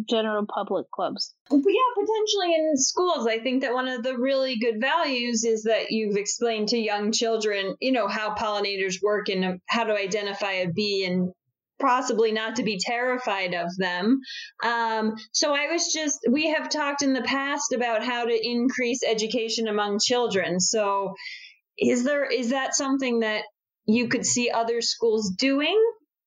general 0.08 0.46
public 0.46 0.90
clubs? 0.90 1.34
Yeah, 1.50 1.58
potentially 1.58 2.54
in 2.54 2.76
schools. 2.76 3.26
I 3.26 3.38
think 3.38 3.62
that 3.62 3.72
one 3.72 3.88
of 3.88 4.02
the 4.02 4.16
really 4.16 4.58
good 4.58 4.80
values 4.80 5.44
is 5.44 5.64
that 5.64 5.90
you've 5.90 6.16
explained 6.16 6.68
to 6.68 6.78
young 6.78 7.12
children, 7.12 7.74
you 7.80 7.92
know, 7.92 8.06
how 8.06 8.34
pollinators 8.34 9.02
work 9.02 9.28
and 9.28 9.60
how 9.66 9.84
to 9.84 9.94
identify 9.94 10.52
a 10.52 10.68
bee 10.68 11.04
and 11.04 11.32
possibly 11.80 12.32
not 12.32 12.56
to 12.56 12.62
be 12.62 12.78
terrified 12.80 13.54
of 13.54 13.68
them. 13.76 14.20
Um, 14.64 15.14
so 15.32 15.54
I 15.54 15.72
was 15.72 15.92
just, 15.92 16.20
we 16.30 16.48
have 16.48 16.68
talked 16.68 17.02
in 17.02 17.12
the 17.12 17.22
past 17.22 17.72
about 17.72 18.04
how 18.04 18.24
to 18.24 18.48
increase 18.48 19.02
education 19.04 19.68
among 19.68 19.98
children. 20.00 20.60
So 20.60 21.14
is 21.78 22.04
there, 22.04 22.24
is 22.24 22.50
that 22.50 22.74
something 22.74 23.20
that 23.20 23.44
you 23.86 24.08
could 24.08 24.26
see 24.26 24.50
other 24.50 24.80
schools 24.80 25.30
doing? 25.30 25.80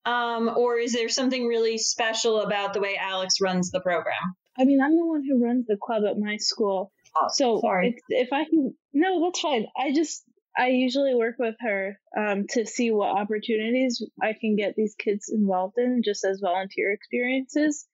Um, 0.06 0.50
or 0.58 0.78
is 0.78 0.94
there 0.94 1.10
something 1.10 1.46
really 1.46 1.78
special 1.78 2.42
about 2.42 2.74
the 2.74 2.82
way 2.82 2.98
Alix 3.00 3.36
runs 3.42 3.70
the 3.70 3.82
program? 3.82 4.36
I 4.58 4.66
mean, 4.66 4.82
I'm 4.82 4.98
the 4.98 5.06
one 5.06 5.24
who 5.28 5.44
runs 5.44 5.66
the 5.68 5.78
club 5.82 6.04
at 6.10 6.18
my 6.18 6.38
school. 6.38 6.92
Oh, 7.16 7.28
so 7.30 7.60
sorry. 7.62 7.96
If, 8.10 8.28
if 8.28 8.34
I 8.34 8.46
can, 8.46 8.74
no, 8.94 9.24
that's 9.26 9.40
fine. 9.40 9.68
I 9.78 9.94
just, 9.94 10.24
I 10.58 10.68
usually 10.68 11.16
work 11.16 11.36
with 11.40 11.56
her 11.62 12.00
um, 12.18 12.46
to 12.52 12.66
see 12.66 12.92
what 12.92 13.18
opportunities 13.18 14.04
I 14.22 14.34
can 14.40 14.56
get 14.56 14.76
these 14.76 14.96
kids 14.96 15.30
involved 15.30 15.76
in 15.78 16.02
just 16.04 16.26
as 16.26 16.42
volunteer 16.42 16.92
experiences. 16.92 17.86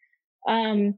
Um, 0.48 0.96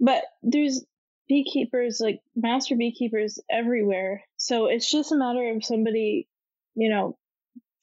but 0.00 0.24
there's 0.42 0.84
beekeepers, 1.28 2.00
like 2.00 2.20
master 2.34 2.76
beekeepers 2.76 3.38
everywhere. 3.50 4.22
So 4.36 4.66
it's 4.66 4.90
just 4.90 5.12
a 5.12 5.16
matter 5.16 5.52
of 5.54 5.64
somebody, 5.64 6.28
you 6.74 6.90
know, 6.90 7.16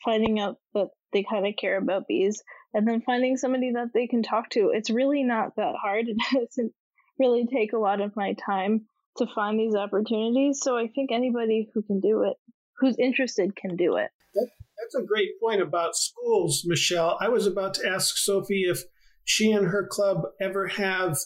finding 0.03 0.39
out 0.39 0.57
that 0.73 0.89
they 1.13 1.23
kind 1.23 1.47
of 1.47 1.55
care 1.55 1.77
about 1.77 2.07
bees 2.07 2.43
and 2.73 2.87
then 2.87 3.01
finding 3.01 3.37
somebody 3.37 3.71
that 3.73 3.91
they 3.93 4.07
can 4.07 4.23
talk 4.23 4.49
to. 4.51 4.71
It's 4.73 4.89
really 4.89 5.23
not 5.23 5.55
that 5.55 5.75
hard. 5.81 6.05
It 6.33 6.49
doesn't 6.49 6.73
really 7.17 7.47
take 7.47 7.71
a 7.71 7.79
lot 7.79 8.01
of 8.01 8.15
my 8.15 8.35
time 8.45 8.87
to 9.17 9.27
find 9.33 9.57
these 9.57 9.75
opportunities. 9.75 10.59
So 10.61 10.77
I 10.77 10.87
think 10.87 11.11
anybody 11.11 11.69
who 11.73 11.81
can 11.83 12.01
do 12.01 12.23
it 12.23 12.35
who's 12.79 12.97
interested 12.99 13.55
can 13.55 13.75
do 13.75 13.95
it. 13.95 14.09
That, 14.33 14.49
that's 14.77 14.95
a 14.95 15.05
great 15.05 15.39
point 15.41 15.61
about 15.61 15.95
schools, 15.95 16.63
Michelle. 16.65 17.17
I 17.19 17.29
was 17.29 17.47
about 17.47 17.73
to 17.75 17.87
ask 17.87 18.17
Sophie 18.17 18.65
if 18.67 18.83
she 19.23 19.51
and 19.51 19.67
her 19.67 19.87
club 19.87 20.23
ever 20.39 20.67
have 20.67 21.17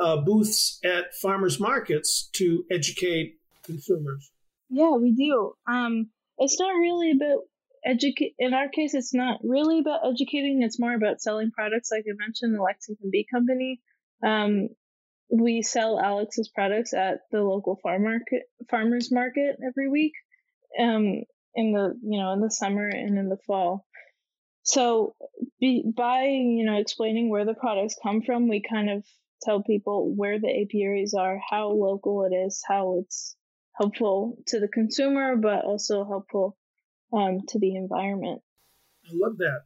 uh, 0.00 0.18
booths 0.18 0.78
at 0.84 1.14
farmers 1.14 1.58
markets 1.58 2.28
to 2.34 2.64
educate 2.70 3.38
consumers. 3.64 4.30
Yeah, 4.68 4.96
we 4.96 5.12
do. 5.12 5.54
Um, 5.66 6.10
it's 6.36 6.60
not 6.60 6.70
really 6.70 7.12
about 7.12 7.44
educate. 7.84 8.34
In 8.38 8.54
our 8.54 8.68
case, 8.68 8.94
it's 8.94 9.14
not 9.14 9.40
really 9.42 9.80
about 9.80 10.00
educating. 10.06 10.62
It's 10.62 10.78
more 10.78 10.94
about 10.94 11.20
selling 11.20 11.50
products. 11.50 11.90
Like 11.90 12.04
I 12.08 12.14
mentioned, 12.18 12.54
the 12.54 12.62
Lexington 12.62 13.10
Bee 13.10 13.26
Company. 13.32 13.80
Um, 14.24 14.68
we 15.30 15.62
sell 15.62 16.00
Alix's 16.00 16.50
products 16.54 16.94
at 16.94 17.20
the 17.30 17.42
local 17.42 17.78
farm 17.82 18.04
market, 18.04 18.42
farmers 18.70 19.12
market 19.12 19.56
every 19.66 19.88
week 19.88 20.12
um, 20.78 21.22
in 21.54 21.72
the 21.72 21.94
you 22.02 22.20
know 22.20 22.32
in 22.32 22.40
the 22.40 22.50
summer 22.50 22.88
and 22.88 23.18
in 23.18 23.28
the 23.28 23.38
fall. 23.46 23.84
So 24.62 25.14
be, 25.60 25.84
by 25.96 26.24
you 26.24 26.64
know 26.64 26.78
explaining 26.78 27.30
where 27.30 27.44
the 27.44 27.54
products 27.54 27.96
come 28.02 28.22
from, 28.22 28.48
we 28.48 28.62
kind 28.62 28.90
of 28.90 29.04
tell 29.42 29.62
people 29.62 30.12
where 30.16 30.38
the 30.38 30.62
apiaries 30.62 31.14
are, 31.14 31.38
how 31.50 31.68
local 31.68 32.24
it 32.30 32.34
is, 32.34 32.62
how 32.66 32.98
it's 33.00 33.36
helpful 33.74 34.36
to 34.48 34.60
the 34.60 34.68
consumer, 34.68 35.36
but 35.36 35.64
also 35.64 36.04
helpful 36.04 36.56
um, 37.12 37.38
to 37.48 37.58
the 37.58 37.76
environment. 37.76 38.42
I 39.06 39.12
love 39.14 39.38
that, 39.38 39.60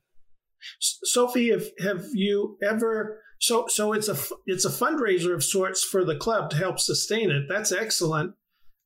Sophie. 0.81 1.51
Have 1.51 1.65
have 1.81 2.07
you 2.13 2.59
ever? 2.63 3.21
So 3.41 3.67
so 3.67 3.93
it's 3.93 4.09
a 4.09 4.17
it's 4.47 4.65
a 4.65 4.71
fundraiser 4.71 5.35
of 5.35 5.43
sorts 5.43 5.83
for 5.83 6.05
the 6.05 6.17
club 6.17 6.51
to 6.51 6.57
help 6.57 6.79
sustain 6.79 7.31
it. 7.31 7.45
That's 7.49 7.73
excellent. 7.73 8.35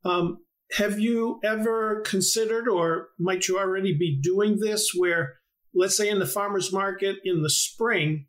Um, 0.05 0.38
have 0.72 0.98
you 0.98 1.40
ever 1.44 2.02
considered, 2.02 2.68
or 2.68 3.09
might 3.18 3.48
you 3.48 3.59
already 3.59 3.96
be 3.96 4.18
doing 4.20 4.59
this, 4.59 4.92
where, 4.94 5.35
let's 5.74 5.96
say, 5.96 6.09
in 6.09 6.18
the 6.18 6.26
farmers 6.26 6.72
market 6.72 7.16
in 7.24 7.42
the 7.42 7.50
spring, 7.50 8.26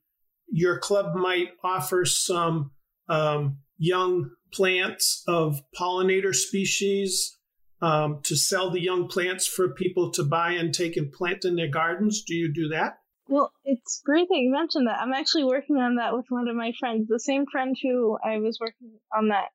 your 0.49 0.79
club 0.79 1.15
might 1.15 1.49
offer 1.63 2.05
some 2.05 2.71
um, 3.09 3.57
young 3.77 4.29
plants 4.53 5.23
of 5.27 5.61
pollinator 5.77 6.33
species 6.33 7.37
um, 7.81 8.19
to 8.23 8.35
sell 8.35 8.69
the 8.69 8.81
young 8.81 9.07
plants 9.07 9.47
for 9.47 9.69
people 9.69 10.11
to 10.11 10.23
buy 10.23 10.51
and 10.51 10.73
take 10.73 10.97
and 10.97 11.11
plant 11.11 11.45
in 11.45 11.55
their 11.55 11.69
gardens? 11.69 12.23
Do 12.23 12.33
you 12.35 12.51
do 12.53 12.69
that? 12.69 12.99
Well, 13.29 13.51
it's 13.65 14.01
great 14.05 14.29
that 14.29 14.37
you 14.37 14.51
mentioned 14.51 14.87
that. 14.87 14.99
I'm 15.01 15.13
actually 15.13 15.43
working 15.43 15.77
on 15.77 15.95
that 15.95 16.15
with 16.15 16.25
one 16.29 16.47
of 16.47 16.55
my 16.55 16.71
friends, 16.79 17.07
the 17.07 17.19
same 17.19 17.45
friend 17.45 17.75
who 17.81 18.17
I 18.23 18.37
was 18.37 18.57
working 18.59 18.91
on 19.15 19.29
that 19.29 19.49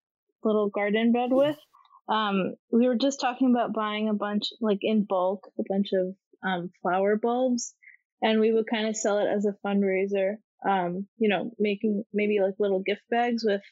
little 0.45 0.69
garden 0.69 1.13
bed 1.13 1.31
with 1.31 1.57
um, 2.09 2.55
we 2.71 2.87
were 2.87 2.97
just 2.97 3.21
talking 3.21 3.51
about 3.51 3.73
buying 3.73 4.09
a 4.09 4.15
bunch, 4.15 4.49
like 4.61 4.81
in 4.83 5.05
bulk, 5.05 5.51
a 5.59 5.63
bunch 5.69 5.89
of 5.93 6.15
um, 6.45 6.71
flower 6.83 7.17
bulbs, 7.17 7.75
and 8.21 8.41
we 8.41 8.53
would 8.53 8.67
kind 8.67 8.89
of 8.89 8.97
sell 8.97 9.19
it 9.19 9.29
as 9.29 9.47
a 9.47 9.57
fundraiser. 9.67 10.37
Um, 10.69 11.09
you 11.19 11.29
know, 11.29 11.51
making 11.59 12.05
maybe 12.13 12.39
like 12.41 12.55
little 12.61 12.81
gift 12.81 13.03
bags 13.11 13.43
with 13.45 13.63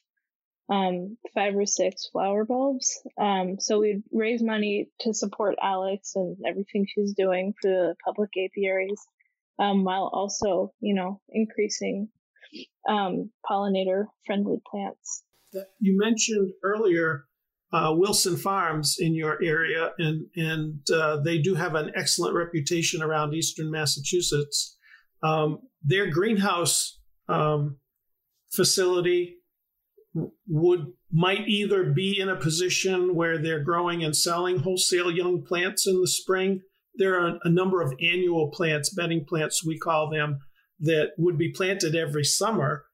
um, 0.69 1.17
five 1.35 1.55
or 1.57 1.67
six 1.67 2.09
flower 2.11 2.45
bulbs. 2.45 3.01
Um, 3.21 3.57
so 3.59 3.81
we'd 3.81 4.03
raise 4.13 4.43
money 4.43 4.89
to 5.01 5.15
support 5.15 5.57
Alix 5.63 6.13
and 6.15 6.37
everything 6.47 6.87
she's 6.89 7.15
doing 7.15 7.55
for 7.61 7.69
the 7.71 7.95
public 8.05 8.31
apiaries, 8.37 9.01
um, 9.59 9.85
while 9.85 10.11
also, 10.13 10.73
you 10.81 10.95
know, 10.95 11.21
increasing 11.29 12.09
um, 12.89 13.31
pollinator 13.49 14.07
friendly 14.27 14.59
plants. 14.71 15.23
You 15.81 15.99
mentioned 15.99 16.53
earlier 16.63 17.25
uh, 17.73 17.95
Wilson 17.97 18.37
Farms 18.37 18.97
in 18.99 19.15
your 19.15 19.39
area, 19.43 19.91
and 19.99 20.27
and 20.37 20.81
uh, 20.93 21.21
they 21.21 21.39
do 21.39 21.55
have 21.55 21.75
an 21.75 21.93
excellent 21.95 22.35
reputation 22.35 23.03
around 23.03 23.35
Eastern 23.35 23.71
Massachusetts. 23.71 24.77
Um, 25.23 25.61
their 25.83 26.11
greenhouse 26.11 26.99
um, 27.29 27.77
facility 28.53 29.37
would 30.49 30.87
might 31.13 31.47
either 31.49 31.85
be 31.93 32.19
in 32.19 32.29
a 32.29 32.37
position 32.37 33.15
where 33.15 33.39
they're 33.39 33.63
growing 33.63 34.03
and 34.03 34.17
selling 34.17 34.59
wholesale 34.59 35.11
young 35.11 35.45
plants 35.45 35.87
in 35.87 36.01
the 36.01 36.09
spring. 36.09 36.61
There 36.97 37.21
are 37.21 37.39
a 37.45 37.49
number 37.49 37.83
of 37.83 37.95
annual 38.03 38.51
plants, 38.51 38.93
bedding 38.93 39.25
plants 39.25 39.65
we 39.65 39.79
call 39.79 40.11
them, 40.11 40.41
that 40.81 41.11
would 41.19 41.39
be 41.39 41.53
planted 41.53 41.95
every 41.95 42.25
summer 42.25 42.85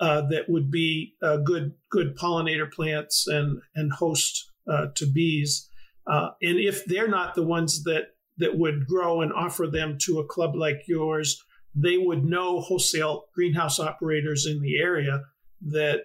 uh, 0.00 0.22
that 0.28 0.48
would 0.48 0.70
be 0.70 1.14
uh, 1.22 1.38
good 1.38 1.74
good 1.90 2.16
pollinator 2.16 2.70
plants 2.70 3.26
and 3.26 3.60
and 3.74 3.92
host 3.92 4.50
uh, 4.70 4.86
to 4.94 5.06
bees. 5.06 5.68
Uh, 6.06 6.30
and 6.42 6.58
if 6.58 6.84
they're 6.86 7.08
not 7.08 7.34
the 7.34 7.46
ones 7.46 7.84
that 7.84 8.08
that 8.38 8.56
would 8.56 8.86
grow 8.86 9.20
and 9.20 9.32
offer 9.32 9.66
them 9.66 9.98
to 10.00 10.18
a 10.18 10.26
club 10.26 10.54
like 10.54 10.82
yours, 10.86 11.42
they 11.74 11.98
would 11.98 12.24
know 12.24 12.60
wholesale 12.60 13.24
greenhouse 13.34 13.80
operators 13.80 14.46
in 14.46 14.60
the 14.60 14.78
area 14.78 15.22
that 15.60 16.02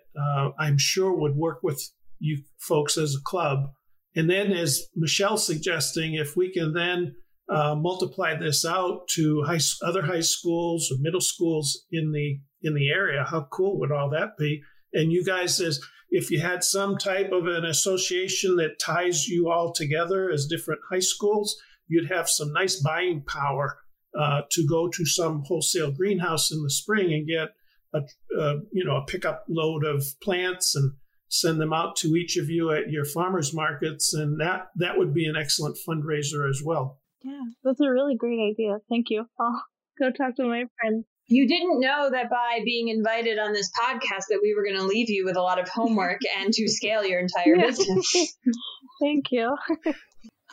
I'm 0.57 0.79
sure 0.79 1.13
would 1.13 1.35
work 1.35 1.59
with 1.61 1.79
you 2.19 2.41
folks 2.57 2.97
as 2.97 3.15
a 3.15 3.21
club. 3.23 3.69
And 4.15 4.29
then, 4.29 4.51
as 4.51 4.87
Michelle's 4.95 5.45
suggesting, 5.45 6.15
if 6.15 6.35
we 6.35 6.51
can 6.51 6.73
then 6.73 7.15
uh, 7.49 7.75
multiply 7.75 8.35
this 8.35 8.65
out 8.65 9.07
to 9.09 9.43
high, 9.43 9.59
other 9.83 10.03
high 10.03 10.21
schools 10.21 10.89
or 10.91 10.97
middle 10.99 11.21
schools 11.21 11.83
in 11.91 12.11
the 12.11 12.39
in 12.63 12.73
the 12.73 12.89
area. 12.89 13.25
How 13.29 13.47
cool 13.51 13.79
would 13.79 13.91
all 13.91 14.09
that 14.11 14.37
be? 14.37 14.61
And 14.93 15.11
you 15.11 15.23
guys, 15.23 15.59
as 15.59 15.81
if 16.09 16.29
you 16.29 16.39
had 16.39 16.63
some 16.63 16.97
type 16.97 17.31
of 17.31 17.47
an 17.47 17.65
association 17.65 18.55
that 18.57 18.79
ties 18.79 19.27
you 19.27 19.49
all 19.49 19.73
together 19.73 20.29
as 20.31 20.45
different 20.45 20.81
high 20.89 20.99
schools, 20.99 21.55
you'd 21.87 22.11
have 22.11 22.29
some 22.29 22.53
nice 22.53 22.79
buying 22.81 23.23
power 23.25 23.77
uh, 24.17 24.41
to 24.51 24.65
go 24.67 24.87
to 24.89 25.05
some 25.05 25.43
wholesale 25.45 25.91
greenhouse 25.91 26.51
in 26.51 26.61
the 26.61 26.69
spring 26.69 27.11
and 27.13 27.27
get 27.27 27.49
a, 27.93 28.01
a 28.39 28.59
you 28.71 28.85
know 28.85 28.97
a 28.97 29.05
pickup 29.05 29.43
load 29.49 29.83
of 29.83 30.03
plants 30.21 30.75
and 30.75 30.93
send 31.29 31.59
them 31.59 31.73
out 31.73 31.95
to 31.95 32.09
each 32.09 32.37
of 32.37 32.47
you 32.47 32.71
at 32.71 32.91
your 32.91 33.05
farmers 33.05 33.53
markets, 33.53 34.13
and 34.13 34.39
that 34.39 34.67
that 34.75 34.97
would 34.97 35.13
be 35.13 35.25
an 35.25 35.35
excellent 35.35 35.77
fundraiser 35.87 36.47
as 36.47 36.61
well. 36.63 36.99
Yeah, 37.23 37.41
that's 37.63 37.79
a 37.79 37.89
really 37.89 38.15
great 38.15 38.39
idea. 38.51 38.77
Thank 38.89 39.09
you. 39.09 39.25
I'll 39.39 39.63
go 39.99 40.11
talk 40.11 40.35
to 40.35 40.43
my 40.43 40.65
friend. 40.79 41.05
You 41.27 41.47
didn't 41.47 41.79
know 41.79 42.09
that 42.11 42.29
by 42.29 42.59
being 42.65 42.89
invited 42.89 43.39
on 43.39 43.53
this 43.53 43.71
podcast 43.71 44.25
that 44.29 44.39
we 44.41 44.53
were 44.53 44.63
going 44.63 44.77
to 44.77 44.85
leave 44.85 45.09
you 45.09 45.25
with 45.25 45.37
a 45.37 45.41
lot 45.41 45.59
of 45.59 45.69
homework 45.69 46.19
and 46.37 46.53
to 46.53 46.67
scale 46.67 47.05
your 47.05 47.19
entire 47.19 47.55
business. 47.55 48.37
Thank 49.01 49.31
you. 49.31 49.55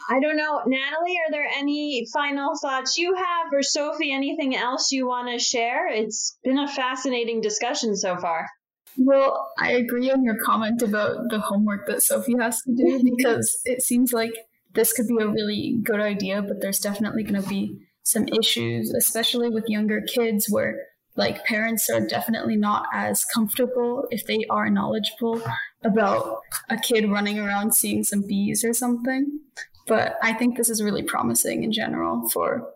I 0.09 0.21
don't 0.21 0.37
know. 0.37 0.63
Natalie, 0.67 1.19
are 1.27 1.31
there 1.31 1.47
any 1.57 2.07
final 2.13 2.53
thoughts 2.61 2.97
you 2.97 3.15
have, 3.15 3.53
or 3.53 3.63
Sophie, 3.63 4.13
anything 4.13 4.57
else 4.57 4.91
you 4.93 5.07
want 5.07 5.29
to 5.29 5.39
share? 5.39 5.89
It's 5.89 6.39
been 6.43 6.59
a 6.59 6.69
fascinating 6.69 7.41
discussion 7.41 7.97
so 7.97 8.17
far. 8.17 8.49
Well, 8.97 9.49
I 9.59 9.73
agree 9.73 10.11
on 10.11 10.25
your 10.25 10.37
comment 10.37 10.83
about 10.83 11.29
the 11.29 11.39
homework 11.39 11.87
that 11.87 12.03
Sophie 12.03 12.37
has 12.39 12.61
to 12.63 12.75
do 12.75 13.03
because 13.05 13.61
it 13.65 13.83
seems 13.83 14.13
like 14.13 14.33
this 14.75 14.93
could 14.93 15.07
be 15.07 15.23
a 15.23 15.29
really 15.29 15.77
good 15.83 16.01
idea, 16.01 16.43
but 16.43 16.61
there's 16.61 16.81
definitely 16.81 17.23
going 17.23 17.43
to 17.43 17.49
be 17.49 17.77
some 18.03 18.27
issues, 18.29 18.93
especially 18.93 19.49
with 19.51 19.69
younger 19.69 20.01
kids, 20.01 20.49
where 20.49 20.87
like 21.17 21.45
parents 21.45 21.91
are 21.91 22.01
definitely 22.01 22.57
not 22.57 22.87
as 22.93 23.25
comfortable 23.25 24.07
if 24.11 24.27
they 24.27 24.45
are 24.49 24.71
knowledgeable 24.71 25.43
about 25.85 26.41
a 26.69 26.77
kid 26.77 27.11
running 27.11 27.39
around 27.39 27.75
seeing 27.75 28.05
some 28.05 28.27
bees 28.27 28.65
or 28.65 28.73
something. 28.73 29.41
But 29.87 30.17
I 30.23 30.33
think 30.33 30.57
this 30.57 30.69
is 30.69 30.83
really 30.83 31.03
promising 31.03 31.65
in 31.65 31.73
general 31.73 32.29
for 32.29 32.69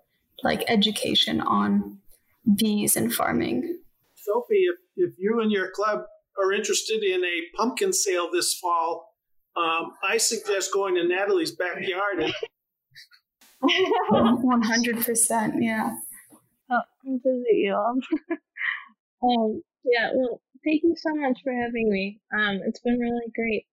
like 0.42 0.64
education 0.68 1.40
on 1.40 1.98
bees 2.56 2.96
and 2.96 3.14
farming. 3.14 3.78
Sophie, 4.16 4.66
if, 4.66 4.76
if 4.96 5.14
you 5.18 5.40
and 5.40 5.52
your 5.52 5.70
club 5.70 6.00
are 6.38 6.52
interested 6.52 7.02
in 7.02 7.24
a 7.24 7.56
pumpkin 7.56 7.92
sale 7.92 8.28
this 8.32 8.54
fall, 8.54 9.14
um, 9.56 9.92
I 10.02 10.16
suggest 10.16 10.72
going 10.72 10.96
to 10.96 11.06
Natalie's 11.06 11.52
backyard. 11.52 12.18
And- 12.18 12.34
100%, 13.64 15.53
yeah. 15.61 15.96
Oh, 16.70 16.81
I'll 17.07 17.18
visit 17.18 17.57
you 17.57 17.74
all. 17.74 17.92
um, 19.22 19.62
yeah, 19.85 20.12
well, 20.14 20.40
thank 20.64 20.83
you 20.83 20.94
so 20.96 21.14
much 21.14 21.38
for 21.44 21.53
having 21.53 21.90
me. 21.90 22.20
Um, 22.35 22.61
it's 22.66 22.81
been 22.81 22.98
really 22.98 23.31
great 23.35 23.66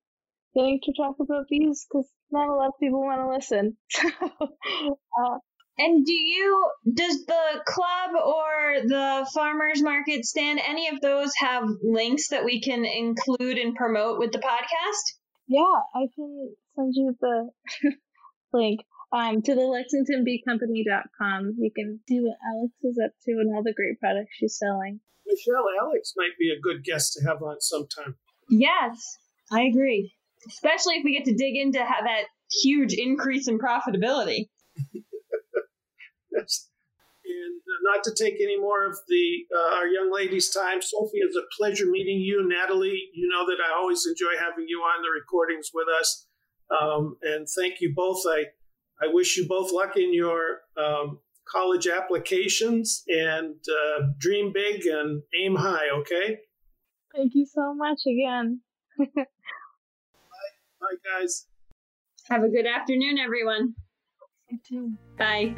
getting 0.54 0.82
to 0.84 0.94
talk 0.94 1.16
about 1.22 1.48
bees 1.50 1.86
because 1.90 2.06
not 2.32 2.50
a 2.50 2.54
lot 2.54 2.68
of 2.68 2.80
people 2.82 3.02
want 3.02 3.22
to 3.22 3.34
listen. 3.34 3.78
uh, 4.22 5.38
and 5.78 6.06
do 6.06 6.14
you, 6.14 6.70
does 6.94 7.26
the 7.26 7.62
club 7.66 8.12
or 8.24 8.82
the 8.86 9.28
farmers 9.34 9.82
market 9.82 10.26
stand, 10.26 10.60
any 10.68 10.90
of 10.90 11.02
those 11.02 11.32
have 11.38 11.64
links 11.82 12.28
that 12.30 12.44
we 12.44 12.62
can 12.62 12.86
include 12.86 13.58
and 13.58 13.76
promote 13.76 14.20
with 14.20 14.32
the 14.32 14.40
podcast? 14.40 15.16
Yeah, 15.48 15.80
I 15.96 16.08
can 16.14 16.54
send 16.76 16.94
you 16.96 17.16
the 17.20 17.50
link 18.54 18.82
um, 19.12 19.42
to 19.42 19.56
the 19.56 19.62
lexingtonbeecompany.com. 19.62 21.56
You 21.60 21.72
can 21.76 22.00
see 22.08 22.20
what 22.20 22.38
Alix 22.54 22.74
is 22.84 23.00
up 23.04 23.12
to 23.26 23.32
and 23.32 23.56
all 23.56 23.64
the 23.64 23.74
great 23.74 24.00
products 24.00 24.32
she's 24.38 24.58
selling. 24.58 25.00
Michelle, 25.26 25.66
Alix 25.82 26.14
might 26.18 26.38
be 26.40 26.52
a 26.52 26.60
good 26.60 26.84
guest 26.84 27.14
to 27.14 27.28
have 27.28 27.42
on 27.42 27.62
sometime. 27.62 28.16
Yes, 28.50 29.18
I 29.52 29.64
agree. 29.64 30.14
Especially 30.48 30.96
if 30.96 31.04
we 31.04 31.18
get 31.18 31.26
to 31.26 31.36
dig 31.36 31.56
into 31.56 31.80
that 31.80 32.24
huge 32.64 32.94
increase 32.94 33.48
in 33.48 33.60
profitability. 33.60 34.50
yes. 36.32 36.68
And 37.24 37.62
uh, 37.62 37.94
not 37.94 38.04
to 38.06 38.12
take 38.16 38.42
any 38.42 38.60
more 38.60 38.86
of 38.86 38.98
the 39.08 39.46
uh, 39.56 39.76
our 39.76 39.88
young 39.88 40.12
ladies' 40.12 40.50
time, 40.50 40.82
Sophie, 40.82 41.20
it's 41.20 41.38
a 41.38 41.48
pleasure 41.58 41.86
meeting 41.86 42.20
you. 42.20 42.46
Natalie, 42.48 43.10
you 43.14 43.30
know 43.30 43.46
that 43.46 43.62
I 43.64 43.78
always 43.78 44.06
enjoy 44.06 44.38
having 44.40 44.66
you 44.68 44.80
on 44.80 45.04
the 45.04 45.10
recordings 45.10 45.70
with 45.74 45.88
us. 45.88 46.28
Um, 46.72 47.18
and 47.22 47.48
thank 47.58 47.80
you 47.80 47.94
both. 47.96 48.24
I 48.28 48.46
I 49.02 49.08
wish 49.08 49.38
you 49.38 49.48
both 49.48 49.72
luck 49.72 49.98
in 49.98 50.14
your 50.14 50.60
um, 50.78 51.20
college 51.48 51.88
applications 51.88 53.04
and 53.08 53.56
uh, 53.56 54.04
dream 54.20 54.52
big 54.54 54.86
and 54.86 55.24
aim 55.40 55.56
high, 55.56 55.90
okay? 56.00 56.40
Thank 57.16 57.34
you 57.36 57.46
so 57.46 57.74
much 57.74 58.02
again. 58.08 58.62
Bye. 58.98 59.26
Bye, 60.80 61.20
guys. 61.20 61.48
Have 62.30 62.44
a 62.44 62.50
good 62.50 62.68
afternoon, 62.68 63.18
everyone. 63.18 63.76
You 64.50 64.60
too. 64.68 64.94
Bye. 65.18 65.56